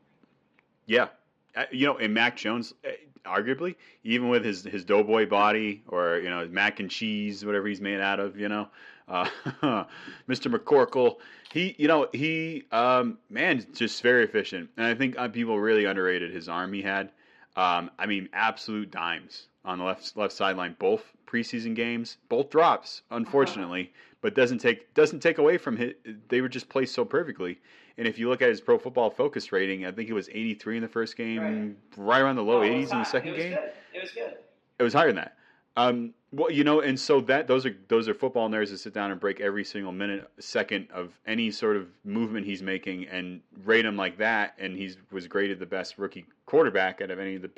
[0.88, 1.08] Yeah,
[1.56, 2.90] Uh, you know, and Mac Jones, uh,
[3.26, 7.82] arguably, even with his his doughboy body or you know mac and cheese, whatever he's
[7.82, 8.68] made out of, you know,
[9.08, 9.28] uh,
[10.30, 10.54] Mr.
[10.54, 11.18] McCorkle,
[11.52, 15.86] he, you know, he, um, man, just very efficient, and I think uh, people really
[15.86, 17.12] underrated his arm he had.
[17.56, 23.02] Um, I mean, absolute dimes on the left left sideline, both preseason games, both drops,
[23.12, 25.94] unfortunately, but doesn't take doesn't take away from his.
[26.30, 27.60] They were just placed so perfectly.
[27.98, 30.78] And if you look at his Pro Football Focus rating, I think it was 83
[30.78, 33.44] in the first game, right, around the low Oh, 80s in the second it was
[33.44, 33.54] game.
[33.54, 33.72] Good.
[33.94, 34.34] It was good.
[34.80, 35.38] It was higher than that.
[35.78, 38.94] Um, well, you know, and so that those are those are football nerds that sit
[38.94, 43.40] down and break every single minute, second of any sort of movement he's making and
[43.64, 44.56] rate him like that.
[44.60, 47.50] And he's was graded the best rookie quarterback out of any of the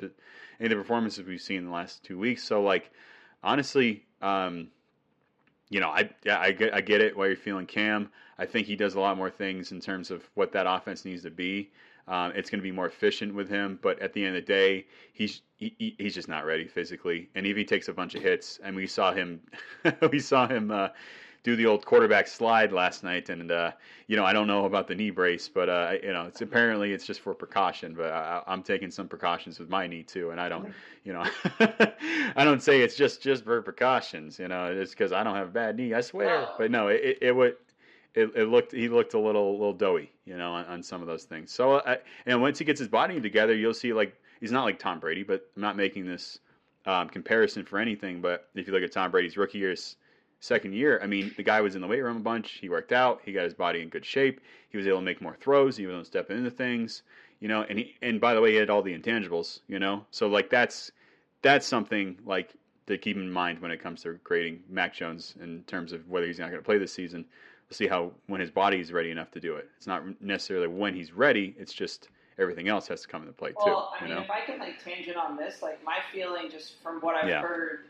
[0.60, 2.44] any of the performances we've seen in the last two weeks.
[2.44, 2.90] So, like,
[3.42, 4.68] honestly, um,
[5.70, 8.10] you know, I I get I get it why you're feeling Cam.
[8.38, 11.24] I think he does a lot more things in terms of what that offense needs
[11.24, 11.70] to be.
[12.08, 14.52] Um, it's going to be more efficient with him, but at the end of the
[14.52, 17.28] day, he's he, he- he's just not ready physically.
[17.34, 19.40] And if he takes a bunch of hits, and we saw him,
[20.12, 20.88] we saw him uh,
[21.44, 23.28] do the old quarterback slide last night.
[23.28, 23.72] And uh,
[24.06, 26.92] you know, I don't know about the knee brace, but uh, you know, it's apparently
[26.92, 27.94] it's just for precaution.
[27.94, 30.72] But I, I'm taking some precautions with my knee too, and I don't,
[31.04, 31.24] you know,
[32.36, 34.38] I don't say it's just just for precautions.
[34.38, 35.94] You know, it's because I don't have a bad knee.
[35.94, 36.48] I swear.
[36.58, 37.56] But no, it, it, it would.
[38.14, 41.06] It, it looked he looked a little little doughy, you know, on, on some of
[41.06, 41.52] those things.
[41.52, 44.78] So, uh, and once he gets his body together, you'll see like he's not like
[44.78, 46.38] Tom Brady, but I'm not making this
[46.86, 48.20] um, comparison for anything.
[48.20, 49.96] But if you look at Tom Brady's rookie years,
[50.40, 52.52] second year, I mean, the guy was in the weight room a bunch.
[52.52, 53.20] He worked out.
[53.24, 54.40] He got his body in good shape.
[54.70, 55.76] He was able to make more throws.
[55.76, 57.02] He was able to step into things,
[57.40, 57.62] you know.
[57.68, 60.04] And he, and by the way, he had all the intangibles, you know.
[60.10, 60.90] So like that's
[61.42, 62.54] that's something like
[62.86, 66.26] to keep in mind when it comes to grading Mac Jones in terms of whether
[66.26, 67.26] he's not going to play this season.
[67.68, 69.68] We'll see how when his body is ready enough to do it.
[69.76, 71.54] It's not necessarily when he's ready.
[71.58, 73.56] It's just everything else has to come into play too.
[73.66, 74.24] Well, I you mean, know?
[74.24, 77.42] if I can like tangent on this, like my feeling just from what I've Yeah.
[77.42, 77.80] heard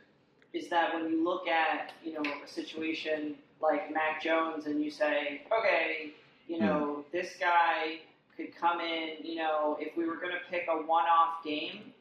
[0.53, 4.91] is that when you look at you know a situation like Mac Jones and you
[4.91, 6.13] say, okay,
[6.49, 7.01] you know Hmm.
[7.13, 8.01] this guy
[8.37, 11.93] could come in, you know, if we were going to pick a one-off game,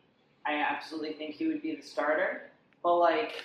[0.46, 2.50] I absolutely think he would be the starter.
[2.84, 3.44] But like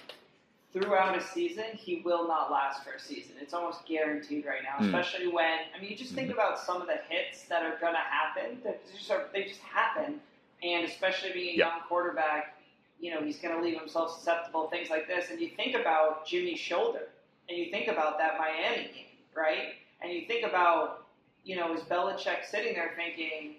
[0.73, 3.33] throughout a season, he will not last for a season.
[3.41, 4.95] It's almost guaranteed right now, Hmm.
[4.95, 7.93] especially when I mean, you just think about some of the hits that are going
[7.95, 8.61] to happen.
[8.65, 10.21] That just are, they just happen,
[10.63, 11.69] and especially being a Yeah.
[11.69, 12.57] young quarterback,
[13.01, 15.31] you know, he's going to leave himself susceptible to things like this.
[15.31, 17.09] And you think about Jimmy's shoulder,
[17.49, 19.75] and you think about that Miami game, right?
[20.01, 21.07] And you think about,
[21.45, 23.57] you know, is Belichick sitting there thinking,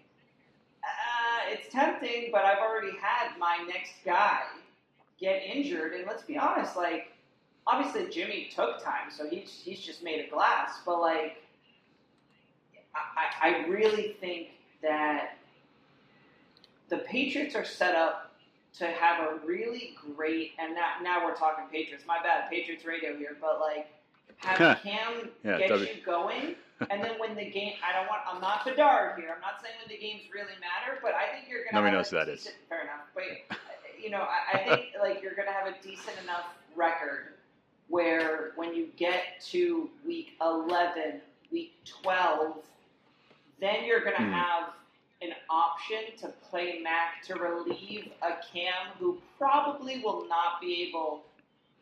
[0.83, 4.41] uh, it's tempting, but I've already had my next guy
[5.23, 5.93] get injured.
[5.93, 7.13] And let's be honest, like,
[7.65, 10.79] obviously Jimmy took time, so he's, he's just made of glass.
[10.85, 11.37] But, like,
[12.93, 14.49] I, I I really think
[14.81, 15.37] that
[16.89, 18.31] the Patriots are set up
[18.79, 22.03] to have a really great, and now, now we're talking Patriots.
[22.05, 23.87] My bad, Patriots radio here, but, like,
[24.37, 26.55] have Cam Yeah, get W- you going,
[26.89, 29.29] and then when the game, I don't want, I'm not Bedard here.
[29.33, 31.79] I'm not saying when the games really matter, but I think you're gonna.
[31.79, 32.51] Nobody knows who that is.
[32.67, 33.23] Fair enough, but
[34.03, 37.35] you know, I, I think like you're gonna have a decent enough record
[37.87, 42.57] where when you get to week 11, week 12,
[43.59, 44.31] then you're gonna Hmm.
[44.31, 44.73] have
[45.21, 51.23] an option to play Mac to relieve a Cam who probably will not be able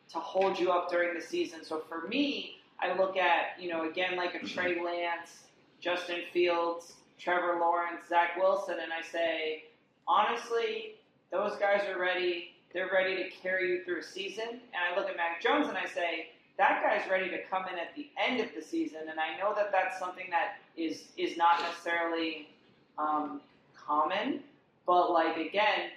[0.10, 1.64] to hold you up during the season.
[1.64, 5.46] So for me, I look at, you know, again, like a Trey Lance,
[5.80, 9.64] Justin Fields, Trevor Lawrence, Zach Wilson, and I say,
[10.08, 10.96] honestly,
[11.32, 12.52] those guys are ready.
[12.74, 14.48] They're ready to carry you through a season.
[14.48, 17.80] And I look at Mac Jones and I say, that guy's ready to come in
[17.80, 19.02] at the end of the season.
[19.10, 22.50] And I know that that's something that is is not necessarily
[22.98, 23.42] um,
[23.76, 24.42] common,
[24.86, 25.90] but like again,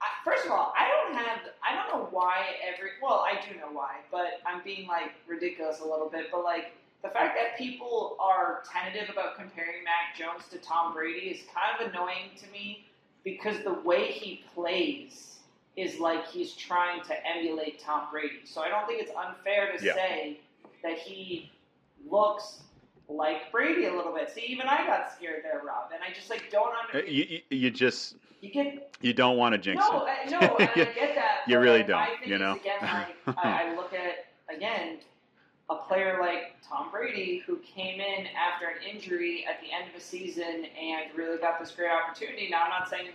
[0.00, 3.58] I, first of all, I don't have, I don't know why every, well, I do
[3.58, 7.58] know why, but I'm being like ridiculous a little bit, but like the fact that
[7.58, 12.50] people are tentative about comparing Mac Jones to Tom Brady is kind of annoying to
[12.50, 12.86] me
[13.24, 15.38] because the way he plays
[15.76, 18.40] is like he's trying to emulate Tom Brady.
[18.44, 19.94] So I don't think it's unfair to Yeah.
[19.94, 20.40] say
[20.82, 21.50] that he
[22.10, 22.62] looks
[23.08, 24.30] like Brady a little bit.
[24.30, 27.08] See, even I got scared there, Rob, and I just like don't Uh, understand.
[27.08, 30.08] You, you, you just You get you don't want to jinx no, it.
[30.08, 31.38] I, no, I get that.
[31.46, 32.54] You really don't, I think you know?
[32.54, 34.98] Again, I, I look at again
[35.70, 39.94] a player like Tom Brady who came in after an injury at the end of
[39.94, 42.48] the season and really got this great opportunity.
[42.50, 43.08] Now, I'm not saying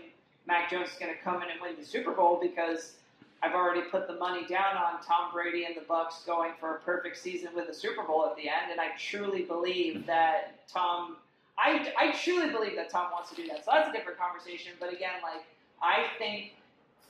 [0.47, 2.93] Mac Jones is going to come in and win the Super Bowl because
[3.41, 6.79] I've already put the money down on Tom Brady and the Bucs going for a
[6.79, 11.17] perfect season with a Super Bowl at the end, and I truly believe that Tom.
[11.55, 13.63] I, I truly believe that Tom wants to do that.
[13.63, 14.71] So that's a different conversation.
[14.79, 15.43] But again, like
[15.83, 16.53] I think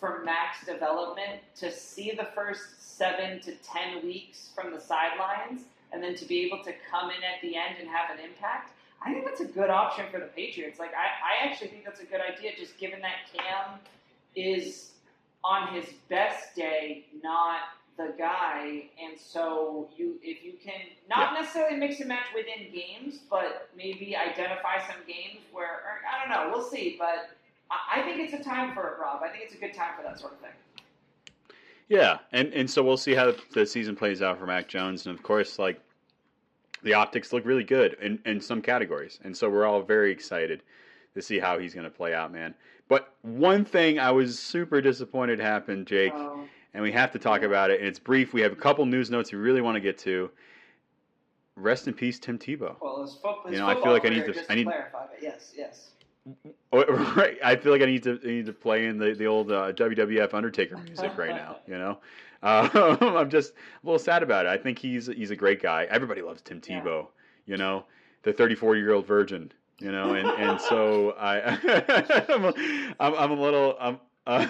[0.04, 5.62] for max development to see the first seven to ten weeks from the sidelines
[5.94, 8.74] and then to be able to come in at the end and have an impact,
[9.02, 10.78] I think that's a good option for the Patriots.
[10.78, 13.80] Like I, I actually think that's a good idea, just given that Cam
[14.36, 14.92] is
[15.42, 17.60] on his best day, not
[17.96, 23.20] the guy, and so you if you can not necessarily mix and match within games,
[23.30, 27.30] but maybe identify some games where or, I don't know, we'll see, but
[27.96, 29.22] I, think it's a time for it, Rob.
[29.24, 30.50] I think it's a good time for that sort of thing.
[31.90, 35.16] Yeah, and and so we'll see how the season plays out for Mac Jones, and
[35.16, 35.80] of course, like
[36.82, 40.64] the optics look really good in in some categories, and so we're all very excited
[41.14, 42.56] to see how he's going to play out, man.
[42.88, 47.44] But one thing I was super disappointed happened, Jake, Um, and we have to talk
[47.44, 47.80] about it.
[47.80, 48.34] And it's brief.
[48.34, 50.32] We have a couple news notes we really want to get to.
[51.56, 52.76] Rest in peace, Tim Tebow.
[52.82, 55.06] well, his, fo- his You know, I feel like I need to- I need- clarify,
[55.06, 55.92] but yes, yes.
[56.72, 56.84] Oh,
[57.16, 57.38] right.
[57.44, 59.74] I feel like I need to I need to play in the the old uh,
[59.74, 61.58] WWF Undertaker music right now.
[61.68, 62.00] You know,
[62.42, 64.50] uh, I'm just a little sad about it.
[64.50, 65.86] I think he's he's a great guy.
[65.90, 66.82] Everybody loves Tim Yeah.
[66.82, 67.08] Tebow.
[67.46, 67.86] You know,
[68.24, 69.52] the 34 year old virgin.
[69.80, 71.42] You know, and and so I
[72.30, 72.54] I'm, a,
[73.00, 74.00] I'm I'm a little I'm.
[74.26, 74.48] Uh,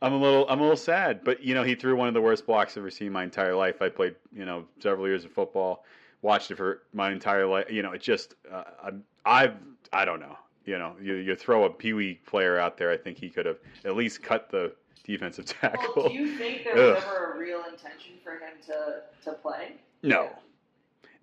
[0.00, 2.20] I'm a little, I'm a little sad, but you know, he threw one of the
[2.22, 3.82] worst blocks I've ever seen in my entire life.
[3.82, 5.84] I played, you know, several years of football,
[6.22, 7.70] watched it for my entire life.
[7.70, 9.52] You know, it just, uh, I'm- I've,
[9.92, 10.34] I don't know.
[10.70, 13.44] You know, you, you throw a Pee Wee player out there, I think he could
[13.44, 15.94] have at least cut the defensive tackle.
[15.96, 17.04] Well, do you think there was Ugh.
[17.08, 19.72] ever a real intention for him to to play?
[20.04, 20.30] No.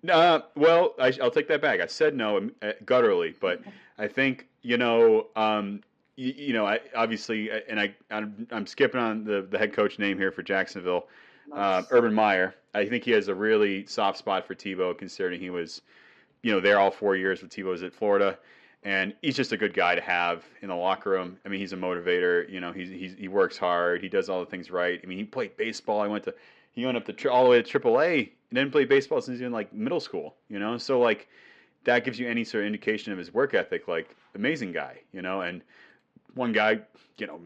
[0.06, 1.80] Uh, well, I, I'll take that back.
[1.80, 3.62] I said no um, uh, gutturally, but
[3.96, 5.82] I think you know, um,
[6.16, 9.72] you, you know, I obviously, uh, and I, I'm, I'm skipping on the the head
[9.72, 11.08] coach name here for Jacksonville,
[11.54, 12.54] uh, Urban Meyer.
[12.74, 15.80] I think he has a really soft spot for Tebow, considering he was,
[16.42, 18.38] you know, there all four years with Tebow was at Florida,
[18.84, 21.38] and he's just a good guy to have in the locker room.
[21.44, 22.48] I mean, he's a motivator.
[22.50, 24.02] You know, he's, he's he works hard.
[24.02, 25.00] He does all the things right.
[25.02, 26.00] I mean, he played baseball.
[26.00, 26.34] I went to
[26.72, 29.38] he went up to tri- all the way to AAA and didn't play baseball since
[29.38, 30.36] he was in like middle school.
[30.48, 31.28] You know, so like
[31.84, 33.88] that gives you any sort of indication of his work ethic.
[33.88, 35.00] Like amazing guy.
[35.12, 35.62] You know, and
[36.34, 36.80] one guy,
[37.16, 37.40] you know,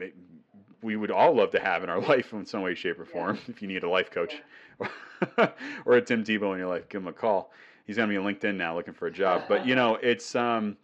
[0.82, 3.38] we would all love to have in our life in some way, shape, or form.
[3.48, 4.42] If you need a life coach
[5.86, 7.52] or a Tim Tebow in your life, give him a call.
[7.86, 9.44] He's gonna be on LinkedIn now looking for a job.
[9.48, 10.76] But you know, it's um,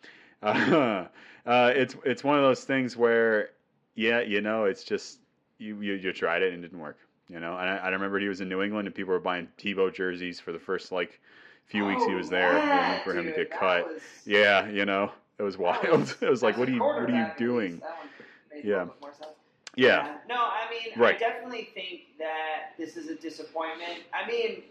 [0.43, 1.07] uh,
[1.47, 3.51] uh, it's it's one of those things where,
[3.95, 5.19] yeah, you know, it's just
[5.59, 6.99] you you, you tried it and it didn't work.
[7.29, 9.49] You know, and I, I remember he was in New England and people were buying
[9.59, 11.21] Tebow jerseys for the first like
[11.67, 13.87] few weeks he Oh, was there, that, for him to get cut.
[13.87, 15.87] was- Yeah, you know, it was wild.
[16.01, 17.73] was- it was like, what are you what are you doing?
[17.73, 18.09] least, that one
[18.51, 18.73] made a Yeah.
[18.79, 19.31] little bit more sense.
[19.77, 24.01] Yeah, No, I mean, I definitely think that this is a disappointment.
[24.13, 24.63] I mean,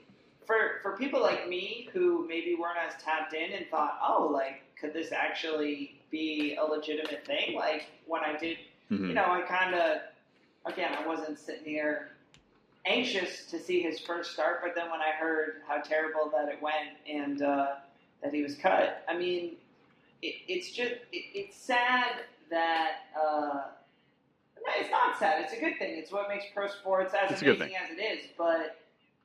[0.48, 4.62] for for people like me who maybe weren't as tapped in and thought, oh, like,
[4.80, 7.54] could this actually be a legitimate thing?
[7.56, 8.58] Like when I did,
[8.90, 9.10] Mhm.
[9.10, 10.02] you know, I kind of,
[10.66, 12.14] again, I wasn't sitting here
[12.86, 16.62] anxious to see his first start, but then when I heard how terrible that it
[16.62, 17.76] went and uh,
[18.24, 19.58] that he was cut, I mean,
[20.22, 23.02] it, it's just it, it's sad that.
[23.22, 23.64] Uh,
[24.80, 25.44] it's not sad.
[25.44, 25.98] It's a good thing.
[25.98, 28.26] It's what makes pro sports as It's amazing as it is.
[28.38, 28.78] But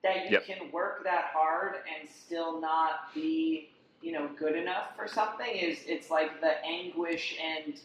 [0.02, 0.46] that you Yep.
[0.46, 5.84] can work that hard and still not be, you know, good enough for something is
[5.86, 7.80] it's like the anguish and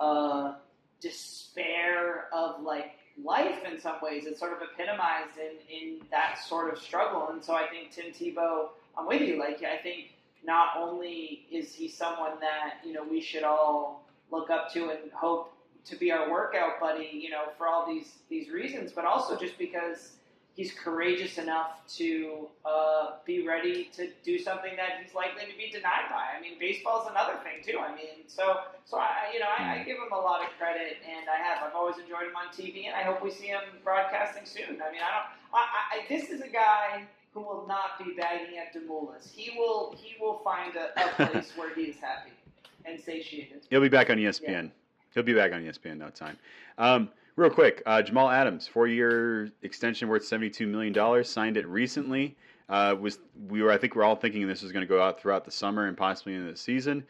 [0.00, 0.54] uh,
[1.00, 4.26] despair of like life in some ways.
[4.26, 7.28] It's sort of epitomized in in that sort of struggle.
[7.30, 9.38] And so I think Tim Tebow, I'm with you.
[9.38, 10.10] Like I think
[10.44, 15.10] not only is he someone that you know we should all look up to and
[15.12, 15.52] hope
[15.84, 19.56] to be our workout buddy, you know, for all these these reasons, but also just
[19.58, 20.12] because
[20.54, 25.70] he's courageous enough to uh, be ready to do something that he's likely to be
[25.70, 26.36] denied by.
[26.36, 27.78] I mean, baseball's another thing too.
[27.78, 30.98] I mean, so so I you know I, I give him a lot of credit,
[31.08, 33.62] and I have I've always enjoyed him on TV, and I hope we see him
[33.82, 34.80] broadcasting soon.
[34.82, 35.28] I mean, I don't.
[35.54, 39.32] I, I, this is a guy who will not be bagging at Demoulas.
[39.32, 42.32] He will he will find a, a place where he is happy
[42.84, 43.62] and satiated.
[43.70, 44.70] He'll be back on ESPN.
[45.14, 46.38] He'll be back on ESPN no time.
[46.78, 52.36] Um, real quick, uh, Jamal Adams, four-year extension worth seventy-two million dollars, signed it recently.
[52.68, 53.18] Uh, was
[53.48, 55.50] we were I think we're all thinking this was going to go out throughout the
[55.50, 57.04] summer and possibly into the season.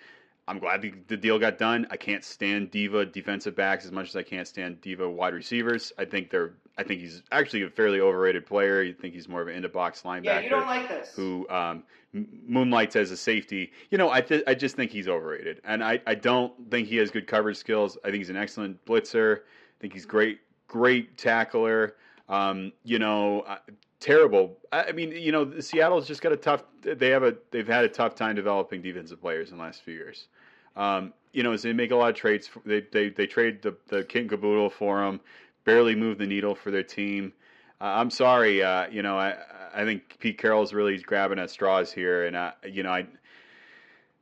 [0.48, 1.86] I'm glad the, the deal got done.
[1.90, 5.92] I can't stand diva defensive backs as much as I can't stand diva wide receivers.
[5.98, 8.82] I think they're I think he's actually a fairly overrated player.
[8.82, 11.12] You think he's more of an in the box linebacker Yeah, you don't like this.
[11.14, 13.70] who um, moonlights as a safety.
[13.90, 16.96] You know, I th- I just think he's overrated, and I, I don't think he
[16.96, 17.96] has good coverage skills.
[18.04, 19.40] I think he's an excellent blitzer.
[19.82, 21.96] Think he's great great tackler.
[22.28, 23.58] Um, you know, uh,
[24.00, 24.56] terrible.
[24.72, 26.64] I, I mean, you know, Seattle's just got a tough.
[26.80, 29.94] They have a they've had a tough time developing defensive players in the last few
[29.94, 30.28] years.
[30.76, 32.48] Um, you know, as they make a lot of trades.
[32.64, 35.20] They they they trade the the kit and caboodle for him.
[35.64, 37.32] Barely move the needle for their team.
[37.80, 38.62] Uh, I'm sorry.
[38.62, 39.36] Uh, you know, I
[39.74, 43.06] I think Pete Carroll's really grabbing at straws here, and I you know I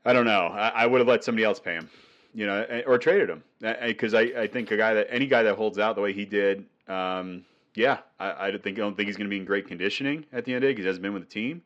[0.05, 0.47] I don't know.
[0.47, 1.91] I, I would have let somebody else pay him,
[2.35, 3.43] you know, eh, or traded him
[3.87, 6.25] because I, I think a guy that any guy that holds out the way he
[6.25, 9.45] did, um, yeah, I, I don't think I don't think he's going to be in
[9.45, 11.63] great conditioning at the end of the day because he hasn't been with the team.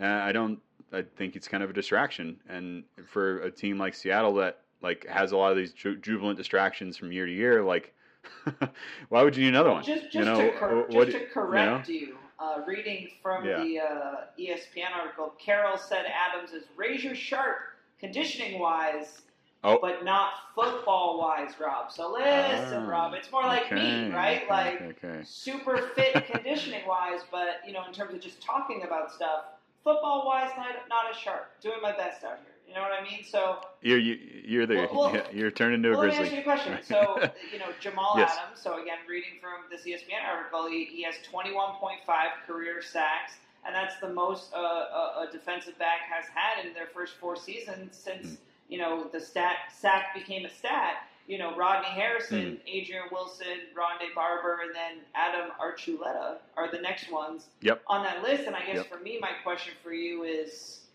[0.00, 0.58] Uh, I don't.
[0.92, 5.06] I think it's kind of a distraction, and for a team like Seattle that like
[5.06, 7.92] has a lot of these ju- jubilant distractions from year to year, like
[9.08, 9.82] why would you need another one?
[9.84, 13.62] Just, just, you know, to, cor- what- just to correct you, uh, reading from Yeah.
[13.62, 17.56] the uh, ESPN article, Carroll said Adams is razor sharp
[18.00, 19.22] conditioning wise,
[19.64, 19.78] Oh.
[19.82, 21.90] but not football wise, Rob.
[21.90, 24.42] So listen, Ah, Rob, it's more like me, right?
[24.42, 25.20] okay, like okay, okay.
[25.24, 29.44] super fit conditioning wise, but you know, in terms of just talking about stuff,
[29.82, 31.50] football wise, not, not as sharp.
[31.60, 32.54] Doing my best out here.
[32.68, 33.24] You know what I mean?
[33.24, 36.18] So You're you, you're the Well, well, you're turned into a well, let me ask
[36.30, 36.36] grizzly.
[36.36, 36.78] you a question.
[36.84, 38.36] So, you know, Jamal Yes.
[38.40, 38.60] Adams.
[38.60, 41.66] So again, reading from this ESPN article, he, he has 21.5
[42.46, 43.32] career sacks,
[43.66, 47.34] and that's the most uh, a, a defensive back has had in their first four
[47.34, 48.34] seasons since Hmm.
[48.68, 51.04] You know the stat sack became a stat.
[51.26, 52.66] You know, Rodney Harrison, Hmm.
[52.66, 57.82] Adrian Wilson, Rondé Barber, and then Adam Archuleta are the next ones Yep.
[57.86, 58.44] on that list.
[58.44, 58.86] And I guess Yep.
[58.86, 60.86] for me, my question for you is,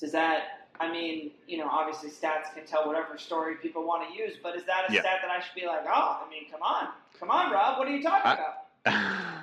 [0.00, 4.14] does that I mean, you know, obviously stats can tell whatever story people want to
[4.16, 5.02] use, but is that a Yeah.
[5.02, 7.86] stat that I should be like, oh, I mean, come on, come on, Rob, what
[7.86, 8.54] are you talking I- about?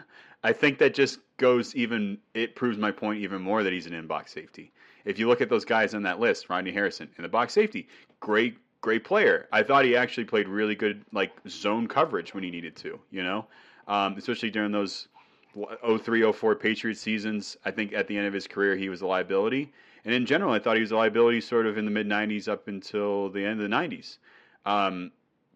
[0.44, 2.18] I think that just goes even.
[2.34, 4.72] It proves my point even more that he's an in-box safety.
[5.06, 7.88] If you look at those guys on that list, Rodney Harrison in the box safety,
[8.20, 9.48] great, great player.
[9.52, 13.00] I thought he actually played really good, like zone coverage when he needed to.
[13.12, 13.46] You know,
[13.88, 15.08] um, especially during those
[15.86, 17.58] 03, 04 Patriots seasons.
[17.66, 19.72] I think at the end of his career, he was a liability.
[20.06, 22.48] And in general, I thought he was a liability sort of in the mid 90s
[22.48, 24.18] up until the end of the 90s.
[24.66, 25.12] Um,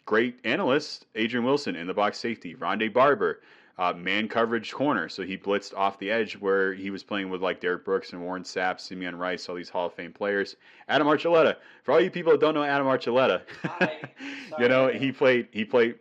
[0.05, 3.41] great analyst, Adrian Wilson in the box safety, Rondé Barber,
[3.77, 5.09] uh, man coverage corner.
[5.09, 8.21] So he blitzed off the edge where he was playing with like Derrick Brooks and
[8.21, 10.55] Warren Sapp, Simeon Rice, all these Hall of Fame players.
[10.87, 11.57] Adam Archuleta.
[11.83, 13.41] For all you people that don't know Adam Archuleta,
[14.59, 15.47] you know he played.
[15.51, 15.95] He played.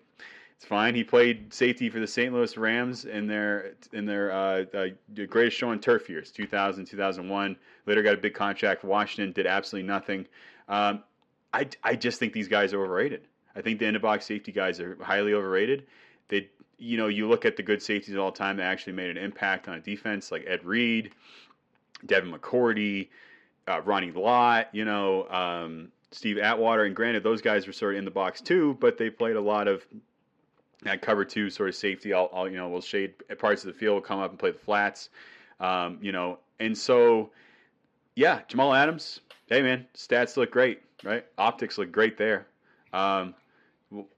[0.57, 0.95] It's fine.
[0.95, 2.33] He played safety for the St.
[2.33, 4.87] Louis Rams in their in their uh, uh,
[5.29, 7.57] greatest show on turf years, 2000, 2001.
[7.87, 9.33] Later got a big contract for Washington.
[9.33, 10.27] Did absolutely nothing.
[10.69, 11.03] Um,
[11.53, 13.23] I I just think these guys are overrated.
[13.57, 15.87] I think the end of box safety guys are highly overrated.
[16.29, 16.49] They
[16.79, 19.17] you know you look at the good safeties all the time that actually made an
[19.17, 21.13] impact on a defense like Ed Reed,
[22.07, 23.09] Devin McCourty,
[23.69, 27.99] uh, Ronnie Lott, you know, um, Steve Atwater, and granted those guys were sort of
[27.99, 29.85] in the box too, but they played a lot of
[30.83, 32.13] that cover two sort of safety.
[32.13, 34.59] I'll, I'll you know will shade parts of the field, come up and play the
[34.59, 35.11] flats,
[35.61, 37.31] um, you know, and so
[38.15, 39.21] yeah, Jamal Adams.
[39.47, 41.25] Hey man, stats look great, right?
[41.37, 42.47] Optics look great there.
[42.93, 43.35] Um,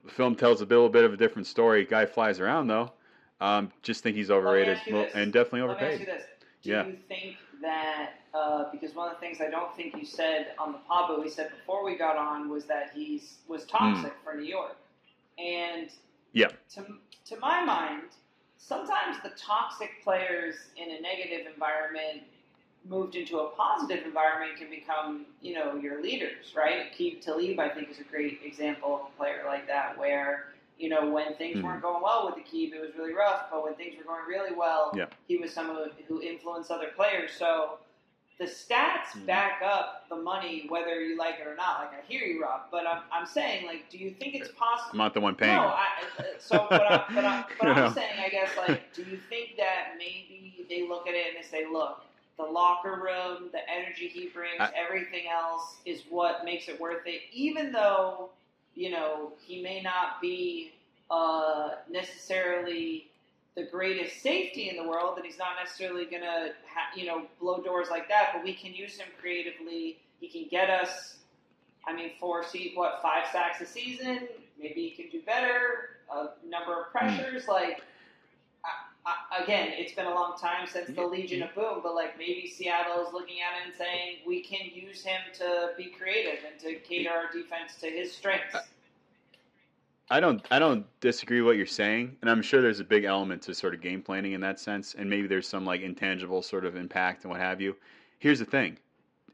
[0.05, 1.85] the film tells a little bit of a different story.
[1.85, 2.91] Guy flies around though.
[3.39, 5.13] Um, just think he's overrated ask you well, this.
[5.15, 6.07] and definitely Let me ask you overpaid.
[6.07, 6.23] this.
[6.63, 6.85] Do Yeah.
[6.87, 10.71] you think that, uh, because one of the things I don't think you said on
[10.71, 14.33] the pod, but we said before we got on, was that he's was toxic for
[14.35, 14.75] New York.
[15.37, 15.89] And.
[16.33, 16.49] Yeah.
[16.75, 16.85] to,
[17.27, 18.03] to my mind,
[18.57, 22.23] sometimes the toxic players in a negative environment
[22.87, 26.91] moved into a positive environment can become, you know, your leaders, right?
[26.91, 30.89] Aqib Talib, I think, is a great example of a player like that, where, you
[30.89, 31.63] know, when things Mhm.
[31.63, 34.25] weren't going well with the Keeb, it was really rough, but when things were going
[34.27, 35.07] really well, Yeah.
[35.27, 37.31] he was someone who influenced other players.
[37.33, 37.79] So
[38.37, 39.25] the stats Mhm.
[39.25, 41.79] back up the money, whether you like it or not.
[41.79, 44.91] Like, I hear you, Rob, but I'm, I'm saying, like, do you think it's possible?
[44.91, 45.55] I'm not the one paying.
[45.55, 45.69] No.
[45.69, 45.87] I,
[46.37, 49.95] so but, I, but, I, but I'm saying, I guess, like, do you think that
[49.97, 52.03] maybe they look at it and they say, look,
[52.37, 57.05] the locker room, the energy he brings, I- everything else is what makes it worth
[57.05, 58.29] it, even though
[58.75, 60.73] you know he may not be
[61.09, 63.07] uh, necessarily
[63.55, 67.59] the greatest safety in the world, and he's not necessarily gonna, ha- you know, blow
[67.61, 68.29] doors like that.
[68.33, 69.97] But we can use him creatively.
[70.19, 71.15] He can get us.
[71.87, 74.27] I mean, four seat, what five sacks a season?
[74.59, 75.89] Maybe he can do better.
[76.13, 77.81] A number of pressures, like.
[79.07, 82.45] I, again, it's been a long time since the Legion of Boom, but like maybe
[82.45, 86.59] Seattle is looking at it and saying we can use him to be creative and
[86.59, 88.57] to cater our defense to his strengths.
[90.09, 93.05] I don't I don't disagree with what you're saying, and I'm sure there's a big
[93.05, 96.41] element to sort of game planning in that sense, and maybe there's some like intangible
[96.41, 97.75] sort of impact and what have you.
[98.19, 98.77] Here's the thing: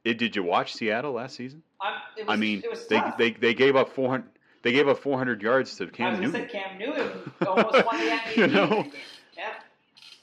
[0.03, 1.63] it, did you watch Seattle last season?
[1.81, 4.27] Was, I mean, it was they, they they gave up 400
[4.63, 6.49] they gave up 400 yards to I Cam was Newton.
[6.49, 7.11] say Cam Newton
[7.47, 8.37] almost won the MVP.
[8.37, 8.85] You know?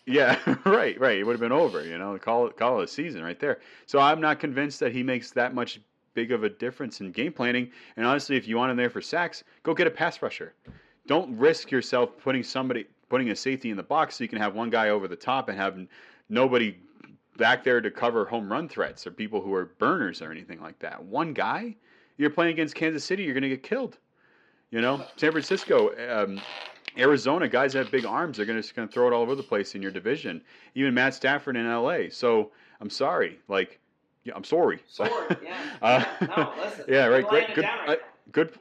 [0.06, 0.38] Yeah.
[0.64, 1.18] Right, right.
[1.18, 3.60] It would have been over, you know, call it call it a season right there.
[3.86, 5.80] So I'm not convinced that he makes that much
[6.14, 7.70] big of a difference in game planning.
[7.96, 10.54] And honestly, if you want him there for sacks, go get a pass rusher.
[11.06, 14.54] Don't risk yourself putting somebody putting a safety in the box so you can have
[14.54, 15.78] one guy over the top and have
[16.28, 16.76] nobody
[17.36, 20.78] back there to cover home run threats or people who are burners or anything like
[20.78, 21.02] that.
[21.02, 21.74] One guy,
[22.16, 23.98] you're playing against Kansas City, you're going to get killed.
[24.70, 26.40] You know, San Francisco, um,
[26.98, 29.42] Arizona, guys have big arms, they're gonna, just going to throw it all over the
[29.42, 30.42] place in your division.
[30.74, 32.10] Even Matt Stafford in LA.
[32.10, 33.38] So I'm sorry.
[33.48, 33.78] Like,
[34.24, 34.80] yeah, I'm sorry.
[34.86, 35.58] Sword, yeah.
[35.80, 36.04] Uh,
[36.36, 36.84] no, listen.
[36.88, 37.26] yeah, right.
[37.26, 38.52] Great, good, right uh, good,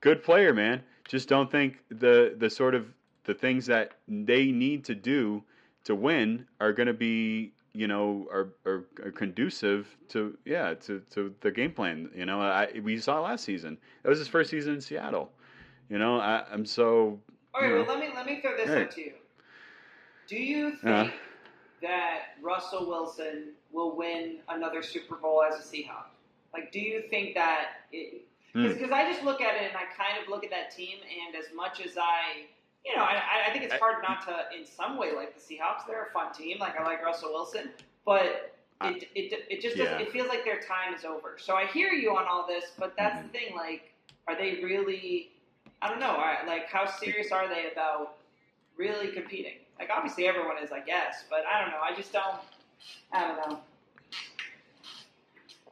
[0.00, 0.82] good player, man.
[1.06, 2.86] Just don't think the the sort of
[3.24, 5.42] the things that they need to do
[5.84, 11.00] to win are going to be you know are, are, are conducive to yeah to,
[11.10, 12.10] to the game plan.
[12.14, 13.78] You know, I, we saw last season.
[14.02, 15.30] That was his first season in Seattle.
[15.88, 17.18] You know, I, I'm so
[17.54, 18.82] All right, you well, let me let me throw this Hey.
[18.82, 19.12] out to you.
[20.26, 21.10] Do you think Yeah.
[21.82, 26.06] that Russell Wilson will win another Super Bowl as a Seahawk?
[26.52, 27.84] Like, do you think that?
[28.52, 28.68] Hmm.
[28.68, 31.34] Because I just look at it and I kind of look at that team, and
[31.36, 32.46] as much as I,
[32.84, 35.40] you know, I, I think it's I- hard not to, in some way, like the
[35.40, 35.86] Seahawks.
[35.86, 36.58] They're a fun team.
[36.58, 37.70] Like I like Russell Wilson,
[38.04, 38.54] but.
[38.80, 39.98] I- It, it, it just Yeah.
[39.98, 41.36] it feels like their time is over.
[41.36, 43.26] So I hear you on all this, but that's Mm-hmm.
[43.26, 43.56] the thing.
[43.56, 43.92] Like,
[44.28, 45.32] are they really?
[45.82, 46.10] I don't know.
[46.16, 48.16] I- Like, how serious are they about
[48.76, 49.58] really competing?
[49.78, 51.80] Like, obviously everyone is, I guess, but I don't know.
[51.82, 52.36] I just don't.
[53.12, 53.60] I don't know.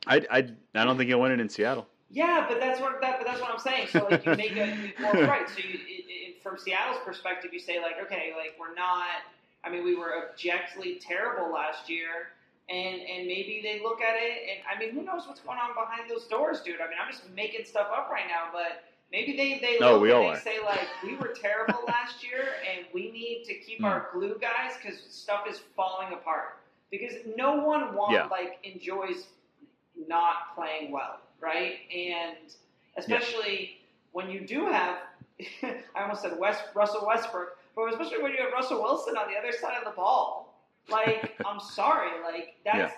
[0.07, 0.39] I, I,
[0.75, 1.87] I don't think he'll win it in Seattle.
[2.11, 3.89] Yeah, but that's what that, but that's what I'm saying.
[3.89, 5.49] So like you make a well, right.
[5.49, 9.09] So you, it, it, from Seattle's perspective, you say like, okay, like we're not.
[9.65, 12.29] I mean, we were objectively terrible last year,
[12.69, 15.75] and and maybe they look at it, and I mean, who knows what's going on
[15.75, 16.81] behind those doors, dude?
[16.81, 20.03] I mean, I'm just making stuff up right now, but maybe they they No, look
[20.03, 23.79] we all they say like, we were terrible last year, and we need to keep
[23.79, 23.85] Hmm.
[23.87, 26.59] our glue guys because stuff is falling apart.
[26.91, 28.27] Because no one wants Yeah.
[28.27, 29.29] like enjoys
[30.09, 31.79] not playing well, right?
[31.95, 32.37] And
[32.97, 33.79] especially
[34.13, 34.99] when you do have,
[35.63, 39.37] I almost said West Russell Westbrook, but especially when you have Russell Wilson on the
[39.37, 40.55] other side of the ball.
[40.89, 42.95] Like, I'm sorry, like that's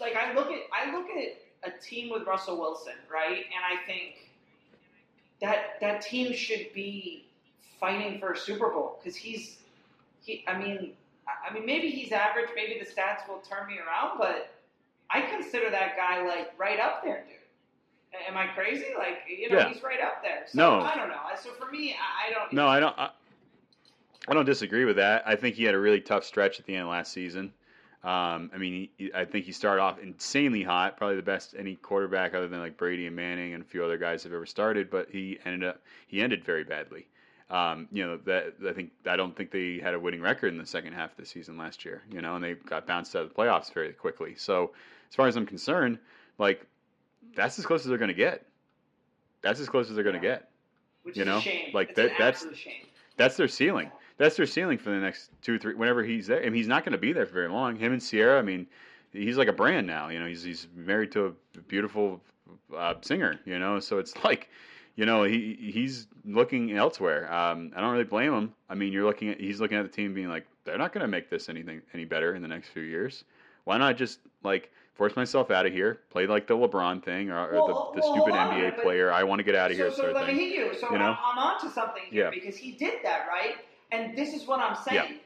[0.00, 3.36] like I look at I look at a team with Russell Wilson, right?
[3.36, 4.27] And I think
[5.40, 7.26] that that team should be
[7.80, 9.58] fighting for a Super Bowl because he's
[10.22, 10.44] he.
[10.48, 10.92] I mean,
[11.48, 12.48] I mean, maybe he's average.
[12.54, 14.50] Maybe the stats will turn me around, but
[15.10, 17.34] I consider that guy like right up there, dude.
[18.26, 18.86] Am I crazy?
[18.96, 19.68] Like, you know, Yeah.
[19.68, 20.44] he's right up there.
[20.46, 20.80] So, No.
[20.80, 21.20] I don't know.
[21.24, 22.52] I- So for me, I, I don't.
[22.52, 22.98] No, I don't.
[22.98, 23.10] I,
[24.28, 25.22] I don't disagree with that.
[25.26, 27.52] I think he had a really tough stretch at the end of last season.
[28.04, 31.74] Um, I mean, he, I think he started off insanely hot, probably the best any
[31.74, 34.88] quarterback other than like Brady and Manning and a few other guys have ever started.
[34.90, 37.08] But he ended up he ended very badly.
[37.50, 40.58] Um, you know that I think I don't think they had a winning record in
[40.58, 42.02] the second half of the season last year.
[42.12, 44.34] You know, and they got bounced out of the playoffs very quickly.
[44.36, 44.70] So
[45.10, 45.98] as far as I'm concerned,
[46.38, 46.64] like
[47.34, 48.46] that's as close as they're going to get.
[49.42, 50.34] That's as close as they're going to Yeah.
[50.34, 50.48] get.
[51.02, 51.70] which you is know, a shame.
[51.74, 52.46] like It's that, that's.
[53.16, 53.90] That's their ceiling.
[54.18, 56.40] That's their ceiling for the next two, or three, whenever he's there.
[56.40, 57.76] I mean, he's not going to be there for very long.
[57.76, 58.66] Him and Ciara, I mean,
[59.12, 60.08] he's like a brand now.
[60.08, 62.20] You know, he's he's married to a beautiful
[62.76, 63.38] uh, singer.
[63.44, 64.50] You know, so it's like,
[64.96, 67.32] you know, he he's looking elsewhere.
[67.32, 68.54] Um, I don't really blame him.
[68.68, 71.02] I mean, you're looking at he's looking at the team being like, they're not going
[71.02, 73.24] to make this anything any better in the next few years.
[73.64, 77.38] Why not just like force myself out of here, play like the LeBron thing or,
[77.38, 79.12] or Well, the, the well, stupid on NBA player?
[79.12, 79.90] I want to get out of here.
[79.90, 80.36] So, so sort of let thing.
[80.38, 80.74] me hit you.
[80.80, 81.10] So You know?
[81.12, 82.30] I'm, I'm on to something here Yeah.
[82.30, 83.54] because he did that, right?
[83.92, 85.20] And this is what I'm saying.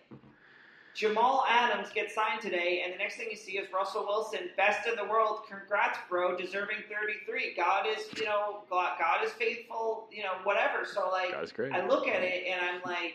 [0.94, 4.86] Jamal Adams gets signed today, and the next thing you see is Russell Wilson, best
[4.86, 5.40] in the world.
[5.48, 7.54] Congrats, bro, deserving 33.
[7.56, 10.84] God is, you know, God, God is faithful, you know, whatever.
[10.84, 11.32] So, like.
[11.72, 13.14] I look at it and I'm like,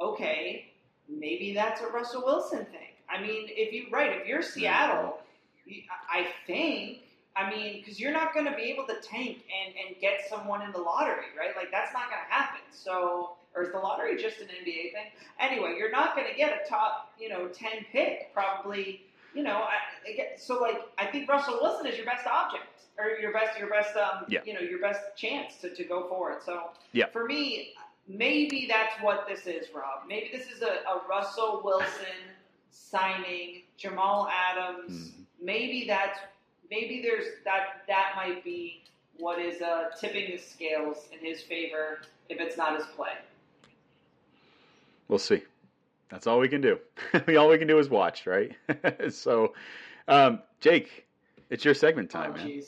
[0.00, 0.66] okay,
[1.08, 2.94] maybe that's a Russell Wilson thing.
[3.10, 5.18] I mean, if you right, if you're Seattle,
[6.10, 6.98] I think.
[7.38, 10.62] I mean, because you're not going to be able to tank and, and get someone
[10.62, 11.54] in the lottery, right?
[11.54, 12.60] Like that's not going to happen.
[12.70, 15.06] So, or is the lottery just an NBA thing?
[15.40, 19.02] Anyway, you're not going to get a top, you know, ten pick probably.
[19.34, 19.74] You know, I,
[20.08, 22.64] I get, so like I think Russell Wilson is your best object
[22.98, 24.40] or your best, your best, um, Yeah.
[24.46, 26.38] you know, your best chance to, to go forward.
[26.42, 27.06] So, Yeah.
[27.12, 27.74] for me,
[28.08, 30.08] maybe that's what this is, Rob.
[30.08, 32.16] Maybe this is a, a Russell Wilson
[32.70, 35.10] signing, Jamal Adams.
[35.10, 35.24] Mhm.
[35.42, 36.18] Maybe that's
[36.70, 38.82] maybe there's that that might be
[39.18, 42.00] what is uh, tipping the scales in his favor
[42.30, 43.12] if it's not his play.
[45.08, 45.42] We'll see.
[46.08, 46.78] That's all we can do.
[47.38, 48.52] all we can do is watch, right?
[49.10, 49.54] so,
[50.08, 51.06] um, Jake,
[51.50, 52.62] it's your segment time, oh, man.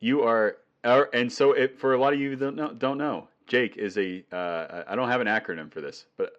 [0.00, 3.28] You are, are and so it, for a lot of you don't know, don't know,
[3.46, 4.24] Jake is a.
[4.32, 6.32] Uh, I don't have an acronym for this, but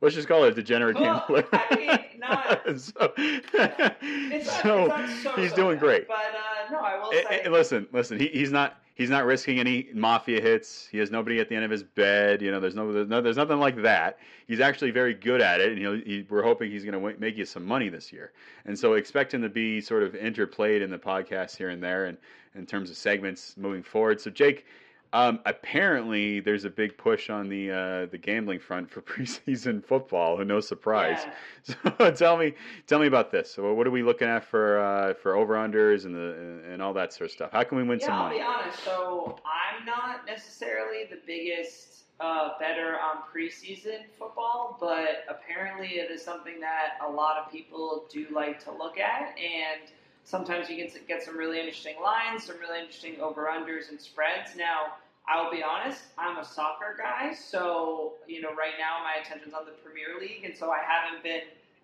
[0.00, 1.46] let's just call it a degenerate Well, gambler.
[1.52, 6.08] I mean, not- so, It's not, so it's so he's doing bad, great.
[6.08, 7.40] But uh, no, I will Eh, say.
[7.44, 8.18] eh, listen, listen.
[8.18, 8.79] He, he's not.
[8.94, 10.86] He's not risking any mafia hits.
[10.90, 12.42] He has nobody at the end of his bed.
[12.42, 14.18] You know, there's no, there's, no, there's nothing like that.
[14.46, 17.36] He's actually very good at it, and he'll, he, we're hoping he's going to make
[17.36, 18.32] you some money this year.
[18.66, 22.06] And so, expect him to be sort of interplayed in the podcast here and there,
[22.06, 22.18] and
[22.54, 24.20] in terms of segments moving forward.
[24.20, 24.66] So, Jake,
[25.12, 30.38] um, apparently there's a big push on the uh, the gambling front for preseason football.
[30.44, 31.18] No surprise.
[31.24, 31.34] Yeah.
[32.00, 32.54] So tell me,
[32.86, 33.50] tell me about this.
[33.50, 36.94] So what are we looking at for uh, for over unders and the and all
[36.94, 37.50] that sort of stuff?
[37.52, 38.38] How can we win yeah, some I'll money?
[38.38, 38.82] be honest.
[38.84, 46.22] So I'm not necessarily the biggest uh, better on preseason football, but apparently it is
[46.22, 49.90] something that a lot of people do like to look at, and
[50.30, 54.56] sometimes you can get some really interesting lines, some really interesting over unders and spreads.
[54.56, 54.94] Now.
[55.28, 59.64] I'll be honest, I'm a soccer guy, so you know right now my attention's on
[59.64, 61.42] the Premier League, and so I haven't been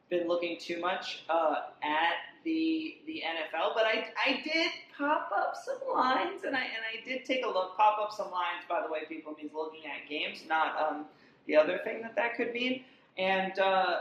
[0.09, 5.55] been looking too much uh, at the the NFL, but I, I did pop up
[5.65, 7.77] some lines, and I and I did take a look.
[7.77, 11.07] Pop up some lines, by the way, people means looking at games, not um,
[11.47, 12.85] the other thing that that could mean.
[13.19, 13.97] And uh,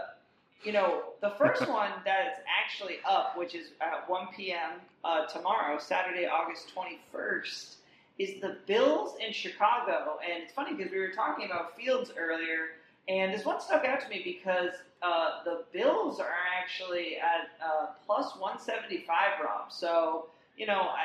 [0.64, 4.82] you know, the first one that is actually up, which is at 1 p.m.
[5.04, 7.76] Uh, tomorrow, Saturday, August 21st,
[8.18, 10.18] is the Bills in Chicago.
[10.24, 12.78] And it's funny because we were talking about Fields earlier,
[13.08, 14.72] and this one stuck out to me because
[15.04, 19.08] uh, the Bills are actually at uh, plus 175,
[19.44, 19.72] Rob.
[19.72, 20.28] So,
[20.58, 21.04] you know, I,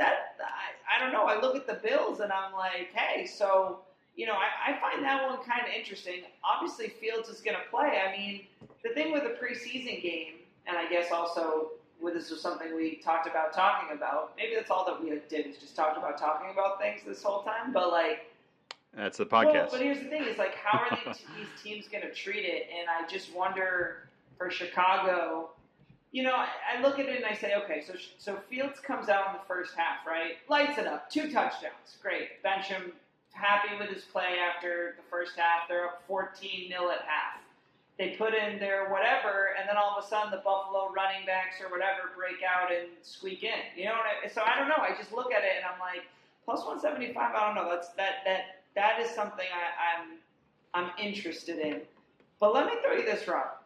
[0.00, 1.24] I, I don't know.
[1.24, 3.80] I look at the Bills and I'm like, hey, so
[4.16, 6.22] you know, I, I find that one kind of interesting.
[6.44, 8.00] Obviously, Fields is going to play.
[8.00, 8.42] I mean,
[8.82, 10.34] the thing with a preseason game,
[10.66, 14.32] and I guess also with this was something we talked about talking about.
[14.36, 17.42] Maybe that's all that we did is just talked about talking about things this whole
[17.42, 17.72] time.
[17.72, 18.30] But like,
[18.96, 19.52] that's the podcast.
[19.52, 22.44] Well, but here's the thing: is like, how are these, these teams going to treat
[22.44, 22.68] it?
[22.78, 24.08] And I just wonder
[24.38, 25.50] for Chicago.
[26.12, 26.46] You know, I,
[26.76, 29.46] I look at it and I say, okay, so so Fields comes out in the
[29.48, 30.34] first half, right?
[30.48, 32.40] Lights it up, two touchdowns, great.
[32.44, 32.92] Bench him,
[33.34, 35.68] happy with his play after the first half.
[35.68, 37.42] They're up 14 0 at half.
[37.98, 41.60] They put in their whatever, and then all of a sudden the Buffalo running backs
[41.62, 43.62] or whatever break out and squeak in.
[43.76, 44.82] You know what I, so I don't know.
[44.82, 46.06] I just look at it and I'm like,
[46.44, 47.14] plus 175.
[47.14, 47.70] I don't know.
[47.70, 50.18] That's that that that is something I, I'm
[50.74, 51.82] I'm interested in.
[52.40, 53.62] But let me throw you this, Rob.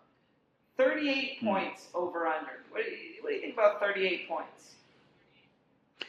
[0.77, 1.47] 38 hmm.
[1.47, 2.65] points over under.
[2.71, 4.75] What do, you, what do you think about 38 points?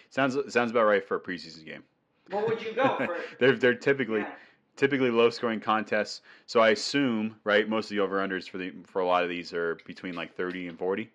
[0.09, 1.83] Sounds sounds about right for a preseason game.
[2.29, 3.17] What would you go for?
[3.39, 4.31] they're they're typically yeah.
[4.75, 6.21] typically low scoring contests.
[6.45, 9.29] So I assume right most of the over unders for the for a lot of
[9.29, 11.09] these are between like thirty and forty.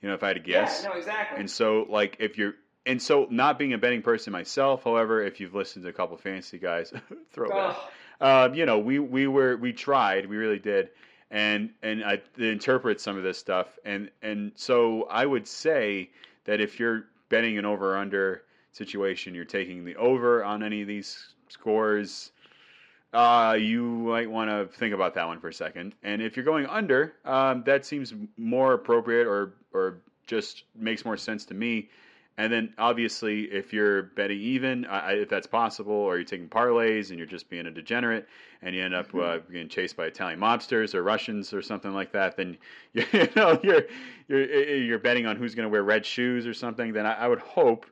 [0.00, 0.82] You know, if I had to guess.
[0.82, 1.40] Yeah, no, exactly.
[1.40, 2.54] And so like if you're
[2.86, 6.16] and so not being a betting person myself, however, if you've listened to a couple
[6.16, 6.92] fantasy guys,
[7.32, 7.88] throw oh.
[8.20, 10.90] Um, you know, we we were we tried, we really did,
[11.30, 16.10] and and I interpret some of this stuff, and and so I would say
[16.44, 18.43] that if you're betting an over under
[18.74, 22.32] situation, you're taking the over on any of these scores,
[23.12, 25.94] uh, you might want to think about that one for a second.
[26.02, 31.16] And if you're going under, um, that seems more appropriate or or just makes more
[31.16, 31.88] sense to me.
[32.36, 37.10] And then obviously, if you're betting even, uh, if that's possible, or you're taking parlays
[37.10, 38.26] and you're just being a degenerate
[38.60, 42.10] and you end up uh, getting chased by Italian mobsters or Russians or something like
[42.10, 42.58] that, then
[42.92, 43.82] you, you know you're
[44.26, 46.92] you're you're betting on who's going to wear red shoes or something.
[46.92, 47.86] Then I, I would hope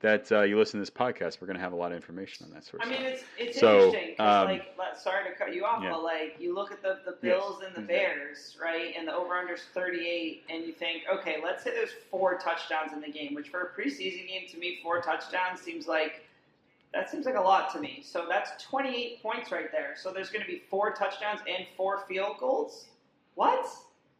[0.00, 2.46] that uh, you listen to this podcast, we're going to have a lot of information
[2.46, 3.00] on that sort of I stuff.
[3.00, 5.92] I mean, it's it's so, interesting um, like, sorry to cut you off, yeah.
[5.92, 8.20] but like, you look at the, the Bills yes, and the exactly.
[8.24, 12.36] Bears, right, and the over unders 38, and you think, okay, let's say there's four
[12.38, 16.22] touchdowns in the game, which for a preseason game, to me, four touchdowns seems like
[16.92, 18.02] that seems like a lot to me.
[18.04, 19.94] So that's 28 points right there.
[19.96, 22.86] So there's going to be four touchdowns and four field goals.
[23.34, 23.66] What?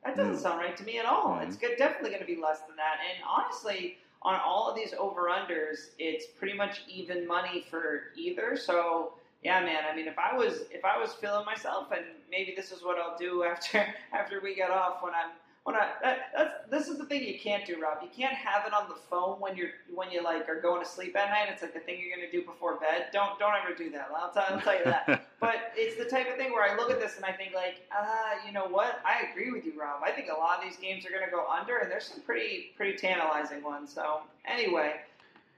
[0.05, 0.43] That doesn't mm.
[0.43, 1.39] sound right to me at all.
[1.39, 1.47] Mm.
[1.47, 2.99] It's good, definitely going to be less than that.
[3.09, 8.57] And honestly on all of these over unders, it's pretty much even money for either.
[8.57, 9.13] So
[9.43, 9.83] yeah, man.
[9.91, 12.99] I mean, if I was if I was feeling myself, and maybe this is what
[12.99, 15.31] I'll do after after we get off when I'm
[15.67, 17.99] when I that, that's this is the thing you can't do, Rob.
[18.01, 20.89] You can't have it on the phone when you're when you like are going to
[20.89, 21.49] sleep at night.
[21.51, 23.07] It's like the thing you're going to do before bed.
[23.13, 24.09] Don't don't ever do that.
[24.17, 25.27] I'll, t- I'll tell you that.
[25.41, 27.85] but it's the type of thing where I look at this and I think like,
[27.93, 29.01] ah, uh, you know what?
[29.05, 30.03] I agree with you, Rob.
[30.05, 32.21] I think a lot of these games are going to go under, and there's some
[32.21, 33.93] pretty pretty tantalizing ones.
[33.93, 35.01] So anyway.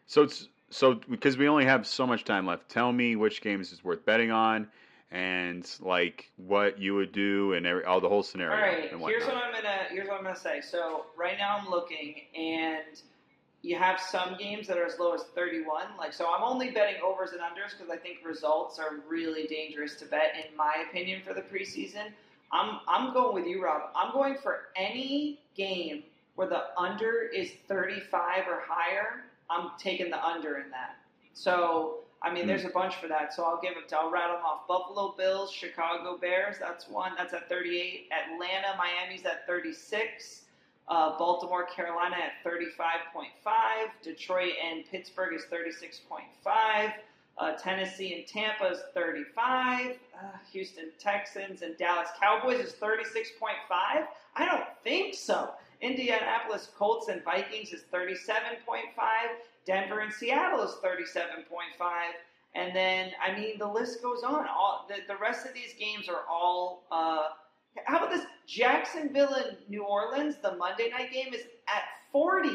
[0.07, 2.71] So it's so because we only have so much time left.
[2.71, 4.69] Tell me which games is worth betting on
[5.11, 8.55] and like what you would do and every, all the whole scenario.
[8.55, 10.61] All right, here's what I'm gonna here's what I'm gonna say.
[10.61, 13.01] So right now I'm looking, and
[13.63, 15.87] you have some games that are as low as 31.
[15.99, 19.97] Like so, I'm only betting overs and unders because I think results are really dangerous
[19.97, 22.13] to bet, in my opinion, for the preseason.
[22.53, 23.91] I'm I'm going with you, Rob.
[23.97, 26.03] I'm going for any game
[26.35, 29.25] where the under is 35 or higher.
[29.51, 30.97] I'm taking the under in that.
[31.33, 32.49] So I mean, mm.
[32.49, 33.85] there's a bunch for that, so I'll give them.
[33.89, 36.57] To, I'll rattle them off: Buffalo Bills, Chicago Bears.
[36.59, 37.13] That's one.
[37.17, 38.09] That's at 38.
[38.13, 40.43] Atlanta, Miami's at 36.
[40.89, 43.25] Uh, Baltimore, Carolina at 35.5.
[44.03, 46.93] Detroit and Pittsburgh is 36.5.
[47.37, 49.91] Uh, Tennessee and Tampa is 35.
[49.91, 50.19] Uh,
[50.51, 53.53] Houston Texans and Dallas Cowboys is 36.5.
[53.71, 55.51] I don't think so.
[55.81, 58.09] Indianapolis Colts and Vikings is 37.5.
[59.69, 61.45] Denver and Seattle is 37.5.
[62.55, 64.47] And then, I mean, the list goes on.
[64.49, 66.85] All the, the rest of these games are all.
[66.91, 67.25] Uh,
[67.85, 68.25] how about this?
[68.47, 72.49] Jacksonville and New Orleans, the Monday night game is at 40.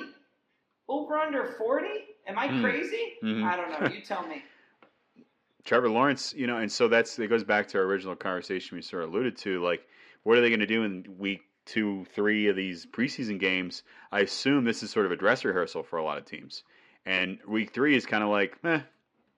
[0.89, 1.87] Over under 40?
[2.27, 2.61] Am I mm.
[2.61, 3.13] crazy?
[3.23, 3.45] Mm-hmm.
[3.45, 3.95] I don't know.
[3.95, 4.43] You tell me.
[5.63, 8.81] Trevor Lawrence, you know, and so that's it goes back to our original conversation we
[8.81, 9.63] sort of alluded to.
[9.63, 9.87] Like,
[10.23, 13.83] what are they going to do in week two, three of these preseason games?
[14.11, 16.63] I assume this is sort of a dress rehearsal for a lot of teams.
[17.05, 18.79] And week three is kind of like, eh,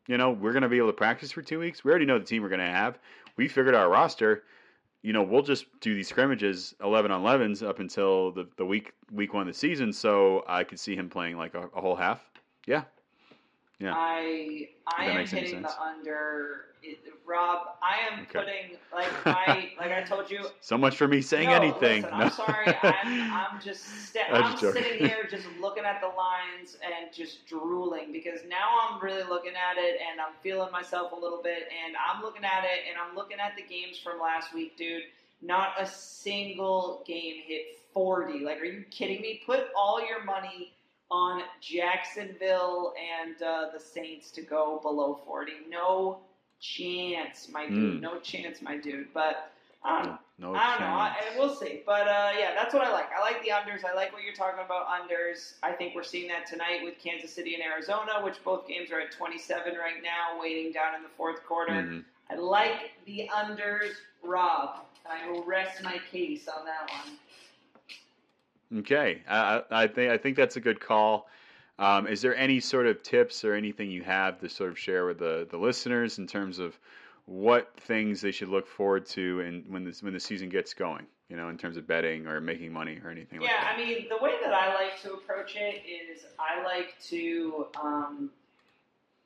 [0.08, 1.84] you know, we're going to be able to practice for two weeks.
[1.84, 3.00] We already know the team we're going to have.
[3.38, 4.44] We figured our roster.
[5.02, 8.94] You know, we'll just do these scrimmages, eleven on elevens, up until the, the week
[9.12, 9.94] week one of the season.
[9.94, 12.22] So I could see him playing like a, a whole half.
[12.66, 12.84] Yeah,
[13.80, 13.94] Yeah.
[13.96, 16.66] I I am hitting the under.
[16.82, 18.40] It, Rob, I am Okay.
[18.40, 20.46] putting like I like I told you.
[20.62, 22.04] So much for me saying no, anything.
[22.04, 22.26] Listen, No.
[22.26, 22.76] I'm sorry.
[22.84, 27.14] I'm, I'm just sta- I'm I'm just sitting here just looking at the lines and
[27.14, 31.42] just drooling because now I'm really looking at it and I'm feeling myself a little
[31.44, 34.78] bit and I'm looking at it and I'm looking at the games from last week,
[34.78, 35.04] dude.
[35.42, 38.40] Not a single game hit 40.
[38.46, 39.42] Like, are you kidding me?
[39.46, 40.72] Put all your money
[41.12, 45.52] on Jacksonville and uh, the Saints to go below 40.
[45.70, 46.20] No
[46.60, 47.98] chance, my dude.
[47.98, 48.02] Mm.
[48.02, 49.08] No chance, my dude.
[49.14, 49.52] But
[49.84, 50.18] I don't know.
[50.40, 50.88] no I don't know.
[50.88, 51.82] I, we'll see.
[51.86, 53.08] But uh, yeah, that's what I like.
[53.16, 53.86] I like the unders.
[53.86, 55.54] I like what you're talking about unders.
[55.62, 59.00] I think we're seeing that tonight with Kansas City and Arizona, which both games are
[59.00, 61.74] at 27 right now, waiting down in the fourth quarter.
[61.74, 62.04] Mhm.
[62.32, 63.92] I like the unders,
[64.24, 64.86] Rob.
[65.08, 67.20] I will rest my case on that one.
[68.74, 71.28] Okay, I, I I think I think that's a good call.
[71.78, 75.06] Um, is there any sort of tips or anything you have to sort of share
[75.06, 76.80] with the, the listeners in terms of
[77.26, 81.06] what things they should look forward to and when this when the season gets going?
[81.28, 83.76] You know, in terms of betting or making money or anything like that.
[83.78, 83.84] Yeah.
[83.84, 88.30] I mean, the way that I like to approach it is I like to, um,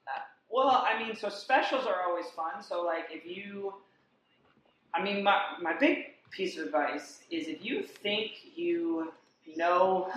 [0.08, 2.64] uh, well, I mean, so specials are always fun.
[2.64, 3.74] So, like, if you,
[4.94, 9.12] I mean, my, my big piece of advice is if you think you
[9.56, 10.12] know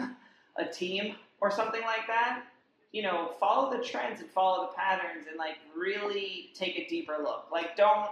[0.57, 2.45] a team or something like that,
[2.93, 7.18] you know, follow the trends and follow the patterns and like really take a deeper
[7.22, 7.47] look.
[7.51, 8.11] Like, don't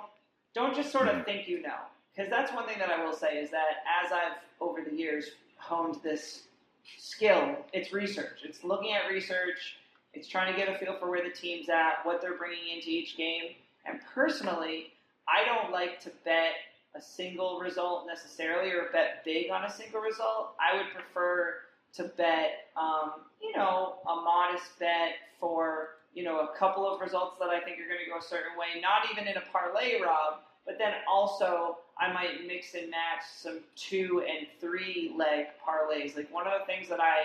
[0.55, 1.25] don't just sort of Mhm.
[1.25, 1.79] think you know,
[2.15, 5.31] because that's one thing that I will say is that as I've over the years
[5.57, 6.49] honed this
[6.97, 8.41] skill, it's research.
[8.43, 9.77] It's looking at research.
[10.13, 12.89] It's trying to get a feel for where the team's at, what they're bringing into
[12.89, 13.55] each game.
[13.85, 14.93] And personally,
[15.29, 16.55] I don't like to bet
[16.95, 20.55] a single result necessarily or bet big on a single result.
[20.61, 21.55] I would prefer
[21.95, 23.13] to bet, um,
[23.43, 27.79] you know, a modest bet for, you know, a couple of results that I think
[27.79, 30.93] are going to go a certain way, not even in a parlay, Rob, but then
[31.11, 36.17] also I might mix and match some two and three leg parlays.
[36.17, 37.23] Like one of the things that I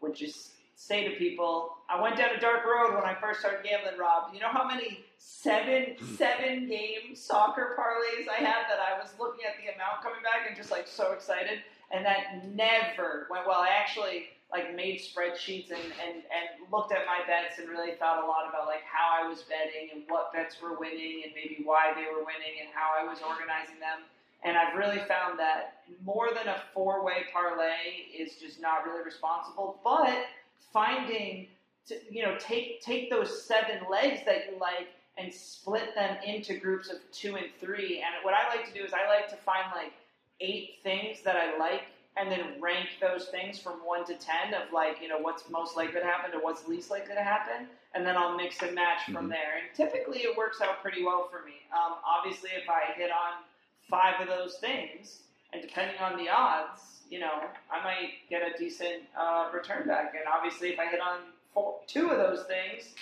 [0.00, 3.64] would just say to people, I went down a dark road when I first started
[3.64, 4.34] gambling, Rob.
[4.34, 6.14] You know how many seven hmm.
[6.14, 10.46] seven game soccer parlays I had that I was looking at the amount coming back
[10.46, 13.58] and just like so excited, and that never went well.
[13.58, 18.22] I actually like made spreadsheets and, and, and looked at my bets and really thought
[18.22, 21.66] a lot about like how I was betting and what bets were winning and maybe
[21.66, 24.06] why they were winning and how I was organizing them.
[24.44, 29.02] And I've really found that more than a four way parlay is just not really
[29.02, 30.30] responsible, but
[30.72, 31.48] finding
[31.88, 36.58] to, you know take take those seven legs that you like and split them into
[36.58, 37.98] groups of two and three.
[38.04, 39.92] And what I like to do is I like to find like
[40.40, 41.82] eight things that I like
[42.18, 45.76] and then rank those things from one to ten of like you know what's most
[45.76, 49.04] likely to happen to what's least likely to happen, and then I'll mix and match
[49.04, 49.30] from Mhm.
[49.30, 49.56] there.
[49.58, 51.60] And typically it works out pretty well for me.
[51.72, 53.42] Um, obviously, if I hit on
[53.90, 58.56] five of those things, and depending on the odds, you know, I might get a
[58.58, 60.14] decent uh, return back.
[60.14, 61.20] And obviously, if I hit on
[61.54, 62.94] four, two of those things,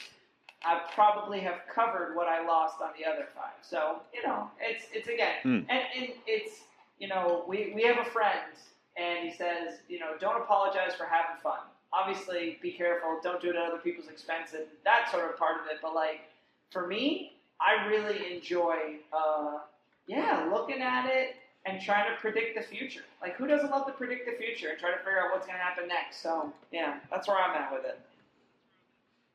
[0.65, 3.55] I probably have covered what I lost on the other five.
[3.63, 5.59] So you know, it's it's again, Hmm.
[5.69, 6.63] and, and it's
[6.99, 8.53] you know, we we have a friend,
[8.97, 11.61] and he says, you know, don't apologize for having fun.
[11.93, 13.21] Obviously, be careful.
[13.23, 15.79] Don't do it at other people's expense, and that sort of part of it.
[15.83, 16.23] But like
[16.71, 19.59] for me, I really enjoy, uh,
[20.07, 21.37] yeah, looking at it
[21.67, 23.03] and trying to predict the future.
[23.23, 25.59] Like, who doesn't love to predict the future and try to figure out what's going
[25.59, 26.21] to happen next?
[26.21, 27.99] So, yeah, that's where I'm at with it.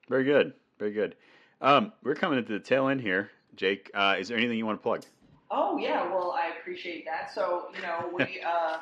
[0.10, 1.16] Very good, very good.
[1.62, 3.92] Um, we're coming into the tail end here, Jake.
[3.94, 5.04] Uh, is there anything you want to plug?
[5.52, 7.34] Oh yeah, well I appreciate that.
[7.34, 8.78] So you know we, uh,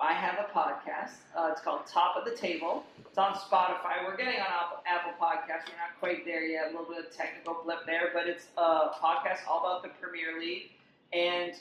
[0.00, 1.14] I have a podcast.
[1.36, 2.84] Uh, it's called Top of the Table.
[3.06, 4.04] It's on Spotify.
[4.04, 5.68] We're getting on Apple, Apple Podcasts.
[5.68, 6.68] We're not quite there yet.
[6.68, 10.40] A little bit of technical blip there, but it's a podcast all about the Premier
[10.40, 10.70] League.
[11.12, 11.52] And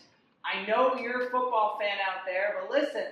[0.45, 3.11] I know you're a football fan out there, but listen,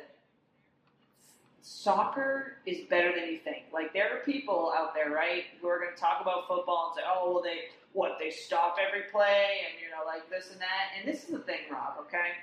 [1.70, 3.66] soccer is better than you think.
[3.72, 7.00] Like there are people out there, right, who are going to talk about football and
[7.00, 10.60] say, "Oh, well, they what they stop every play and you know like this and
[10.60, 11.94] that." And this is the thing, Rob.
[12.02, 12.34] Okay,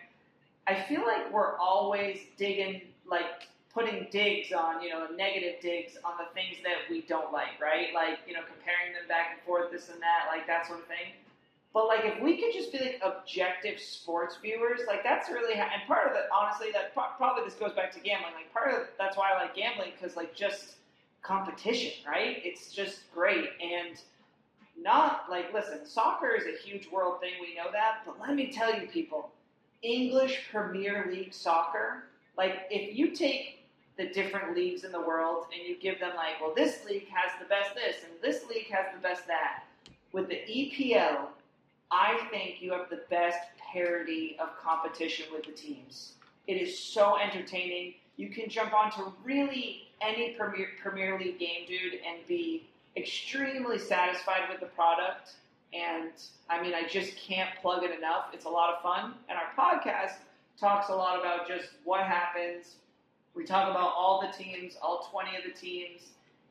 [0.66, 6.14] I feel like we're always digging, like putting digs on, you know, negative digs on
[6.18, 7.88] the things that we don't like, right?
[7.92, 10.86] Like you know, comparing them back and forth, this and that, like that sort of
[10.86, 11.18] thing.
[11.76, 15.68] But like, if we could just be like objective sports viewers, like that's really ha-
[15.74, 18.32] and part of it, honestly, that pro- probably this goes back to gambling.
[18.32, 20.76] Like part of that's why I like gambling because like just
[21.20, 22.38] competition, right?
[22.42, 24.00] It's just great and
[24.80, 27.32] not like listen, soccer is a huge world thing.
[27.42, 29.30] We know that, but let me tell you, people,
[29.82, 32.04] English Premier League soccer.
[32.38, 33.66] Like if you take
[33.98, 37.32] the different leagues in the world and you give them like, well, this league has
[37.38, 39.64] the best this and this league has the best that.
[40.12, 41.26] With the EPL,
[41.90, 43.38] I think you have the best
[43.72, 46.14] parity of competition with the teams.
[46.46, 47.94] It is so entertaining.
[48.16, 54.48] You can jump onto really any Premier, Premier League game, dude, and be extremely satisfied
[54.50, 55.34] with the product.
[55.72, 56.10] And
[56.48, 58.26] I mean, I just can't plug it enough.
[58.32, 59.14] It's a lot of fun.
[59.28, 60.14] And our podcast
[60.58, 62.76] talks a lot about just what happens.
[63.34, 66.02] We talk about all the teams, all 20 of the teams.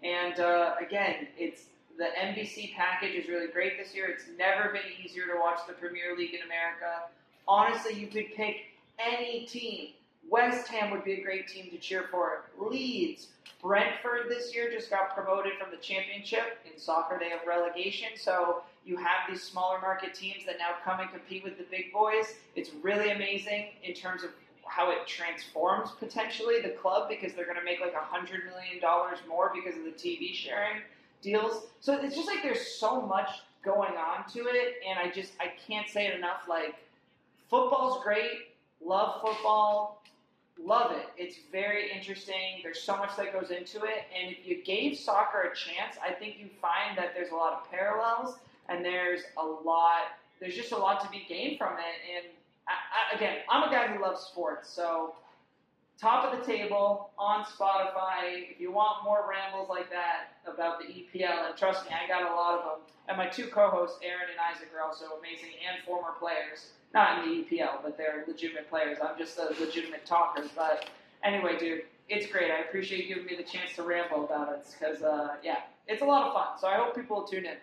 [0.04, 1.64] And uh, again, it's
[1.98, 4.08] the NBC package is really great this year.
[4.08, 7.04] It's never been easier to watch the Premier League in America.
[7.48, 8.58] Honestly, you could pick
[9.00, 9.90] any team.
[10.30, 12.46] West Ham would be a great team to cheer for.
[12.60, 13.28] Leeds,
[13.62, 16.60] Brentford this year just got promoted from the championship.
[16.72, 18.10] In soccer, they have relegation.
[18.16, 21.94] So you have these smaller market teams that now come and compete with the big
[21.94, 22.36] boys.
[22.56, 24.32] It's really amazing in terms of
[24.66, 28.82] how it transforms potentially the club because they're going to make like a hundred million
[28.82, 30.82] dollars more because of the TV sharing
[31.26, 31.64] deals.
[31.82, 33.30] So it's just like there's so much
[33.64, 36.44] going on to it, and I just I can't say it enough.
[36.48, 36.76] Like
[37.50, 38.54] football's great,
[38.84, 40.04] love football,
[40.64, 41.08] love it.
[41.18, 42.62] It's very interesting.
[42.64, 46.14] There's so much that goes into it, and if you gave soccer a chance, I
[46.14, 48.38] think you find that there's a lot of parallels,
[48.70, 50.16] and there's a lot.
[50.40, 52.26] There's just a lot to be gained from it, and
[52.68, 52.74] I,
[53.14, 55.16] I, again, I'm a guy who loves sports, so
[56.00, 58.52] top of the table on Spotify.
[58.52, 62.30] If you want more rambles like that about the EPL, and trust me, I got
[62.30, 62.80] a lot of them.
[63.08, 66.72] And my two co-hosts, Aaron and Isaac, are also amazing and former players.
[66.94, 68.98] Not in the EPL, but they're legitimate players.
[69.02, 70.44] I'm just a legitimate talker.
[70.56, 70.90] But
[71.24, 72.52] anyway, dude, it's great.
[72.52, 76.02] I appreciate you giving me the chance to ramble about it because, uh, yeah, it's
[76.02, 76.60] a lot of fun.
[76.60, 77.58] So I hope people will tune in.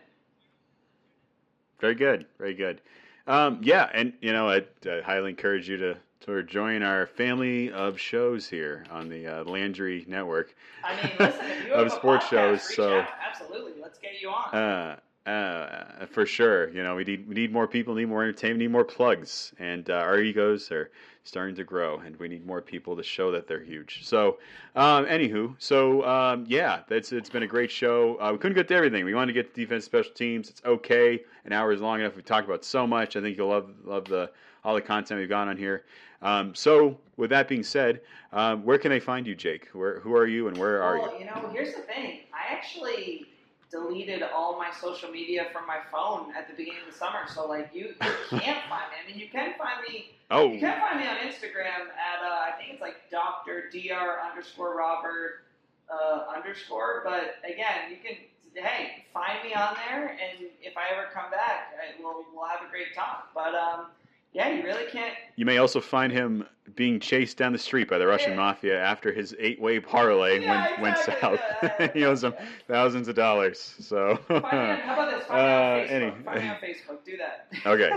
[1.80, 2.26] Very good.
[2.38, 2.80] Very good.
[3.26, 7.70] Um, yeah, and you know, I, I highly encourage you to to join our family
[7.72, 10.54] of shows here on the uh, Landry Network.
[10.84, 12.74] I mean, listen, if you have of sports podcast, shows.
[12.74, 13.08] So out.
[13.28, 14.54] absolutely, let's get you on.
[14.54, 14.96] Uh,
[15.28, 18.70] uh, for sure, you know we need we need more people, need more entertainment, need
[18.70, 20.90] more plugs, and uh, our egos are
[21.24, 24.00] starting to grow, and we need more people to show that they're huge.
[24.04, 24.38] So,
[24.74, 28.16] um, anywho, so um, yeah, that's it's been a great show.
[28.20, 29.04] Uh, we couldn't get to everything.
[29.04, 30.50] We wanted to get to defense, special teams.
[30.50, 31.20] It's okay.
[31.44, 32.16] An hour is long enough.
[32.16, 33.16] We talked about so much.
[33.16, 34.30] I think you'll love love the
[34.64, 35.84] all the content we've got on here.
[36.20, 38.00] Um, so, with that being said,
[38.32, 39.68] um, where can I find you, Jake?
[39.72, 41.20] Where who are you, and where are well, you?
[41.20, 42.20] you know, here's the thing.
[42.32, 43.26] I actually
[43.72, 47.20] deleted all my social media from my phone at the beginning of the summer.
[47.34, 48.96] So like you, you can't find me.
[49.02, 50.10] I mean, you can find me.
[50.30, 54.20] Oh, You can find me on Instagram at uh, I think it's like Doctor Dr
[54.30, 55.44] underscore Robert
[55.90, 57.02] uh, underscore.
[57.04, 58.16] But again, you can
[58.54, 62.60] hey find me on there, and if I ever come back, I, we'll we'll have
[62.66, 63.28] a great talk.
[63.34, 63.86] But um,
[64.32, 65.14] yeah, you really can't.
[65.36, 68.36] You may also find him being chased down the street by the Russian Yeah.
[68.36, 71.40] mafia after his eight-way parlay Yeah, went, went south.
[71.62, 72.46] Yeah, he owes him yeah.
[72.68, 73.58] thausands of dollars.
[73.80, 75.26] So, Find me on, how about this?
[75.26, 75.90] Find me Uh, on Facebook.
[75.90, 77.04] any- Find me on Facebook.
[77.04, 77.48] Do that.
[77.66, 77.90] Okay.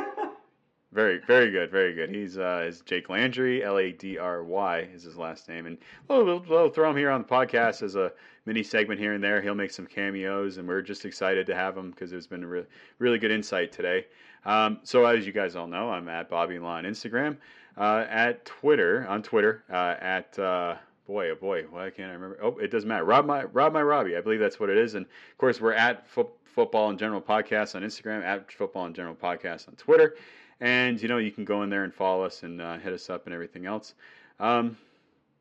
[0.94, 2.10] very, very good, very good.
[2.10, 5.78] He's uh, is Jake Landry, L A D R Y is his last name, and
[6.08, 8.12] we'll, we'll, we'll throw him here on the podcast as a
[8.46, 9.42] mini segment here and there.
[9.42, 12.48] He'll make some cameos, and we're just excited to have him because it's been a
[12.48, 12.66] re-
[13.00, 14.06] really good insight today.
[14.46, 17.38] Um, so as you guys all know, I'm at Bobby Law on Instagram,
[17.78, 20.38] uh, at Twitter on Twitter uh, at.
[20.40, 20.76] Uh,
[21.08, 22.40] Boy, oh boy, why can't I remember?
[22.42, 23.04] Oh, it doesn't matter.
[23.04, 24.96] Rob my Rob my Robbie, I believe that's what it is.
[24.96, 28.96] And of course, we're at Fo- Football and General Podcast on Instagram, at Football and
[28.96, 30.16] General Podcast on Twitter,
[30.62, 33.08] and you know you can go in there and follow us and uh, hit us
[33.12, 33.94] up and everything else.
[34.40, 34.78] Um,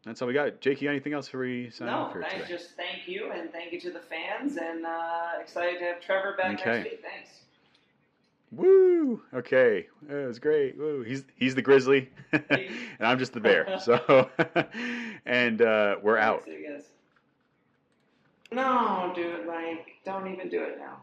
[0.04, 0.60] that's all we got.
[0.60, 2.46] Jake, you got anything else before we sign No, off here thanks.
[2.46, 2.58] today?
[2.58, 6.34] Just thank you, and thank you to the fans, and uh, excited to have Trevor
[6.36, 6.70] back Okay.
[6.72, 7.00] next week.
[7.02, 7.30] Thanks.
[8.56, 9.22] Woo!
[9.32, 10.76] Okay, it was great.
[10.76, 11.02] Woo!
[11.02, 13.78] He's he's the grizzly, and I'm just the bear.
[13.80, 14.30] So,
[15.26, 16.44] and uh, we're out.
[16.44, 16.84] See you guys.
[18.52, 21.02] No, dude, like, don't even do it now.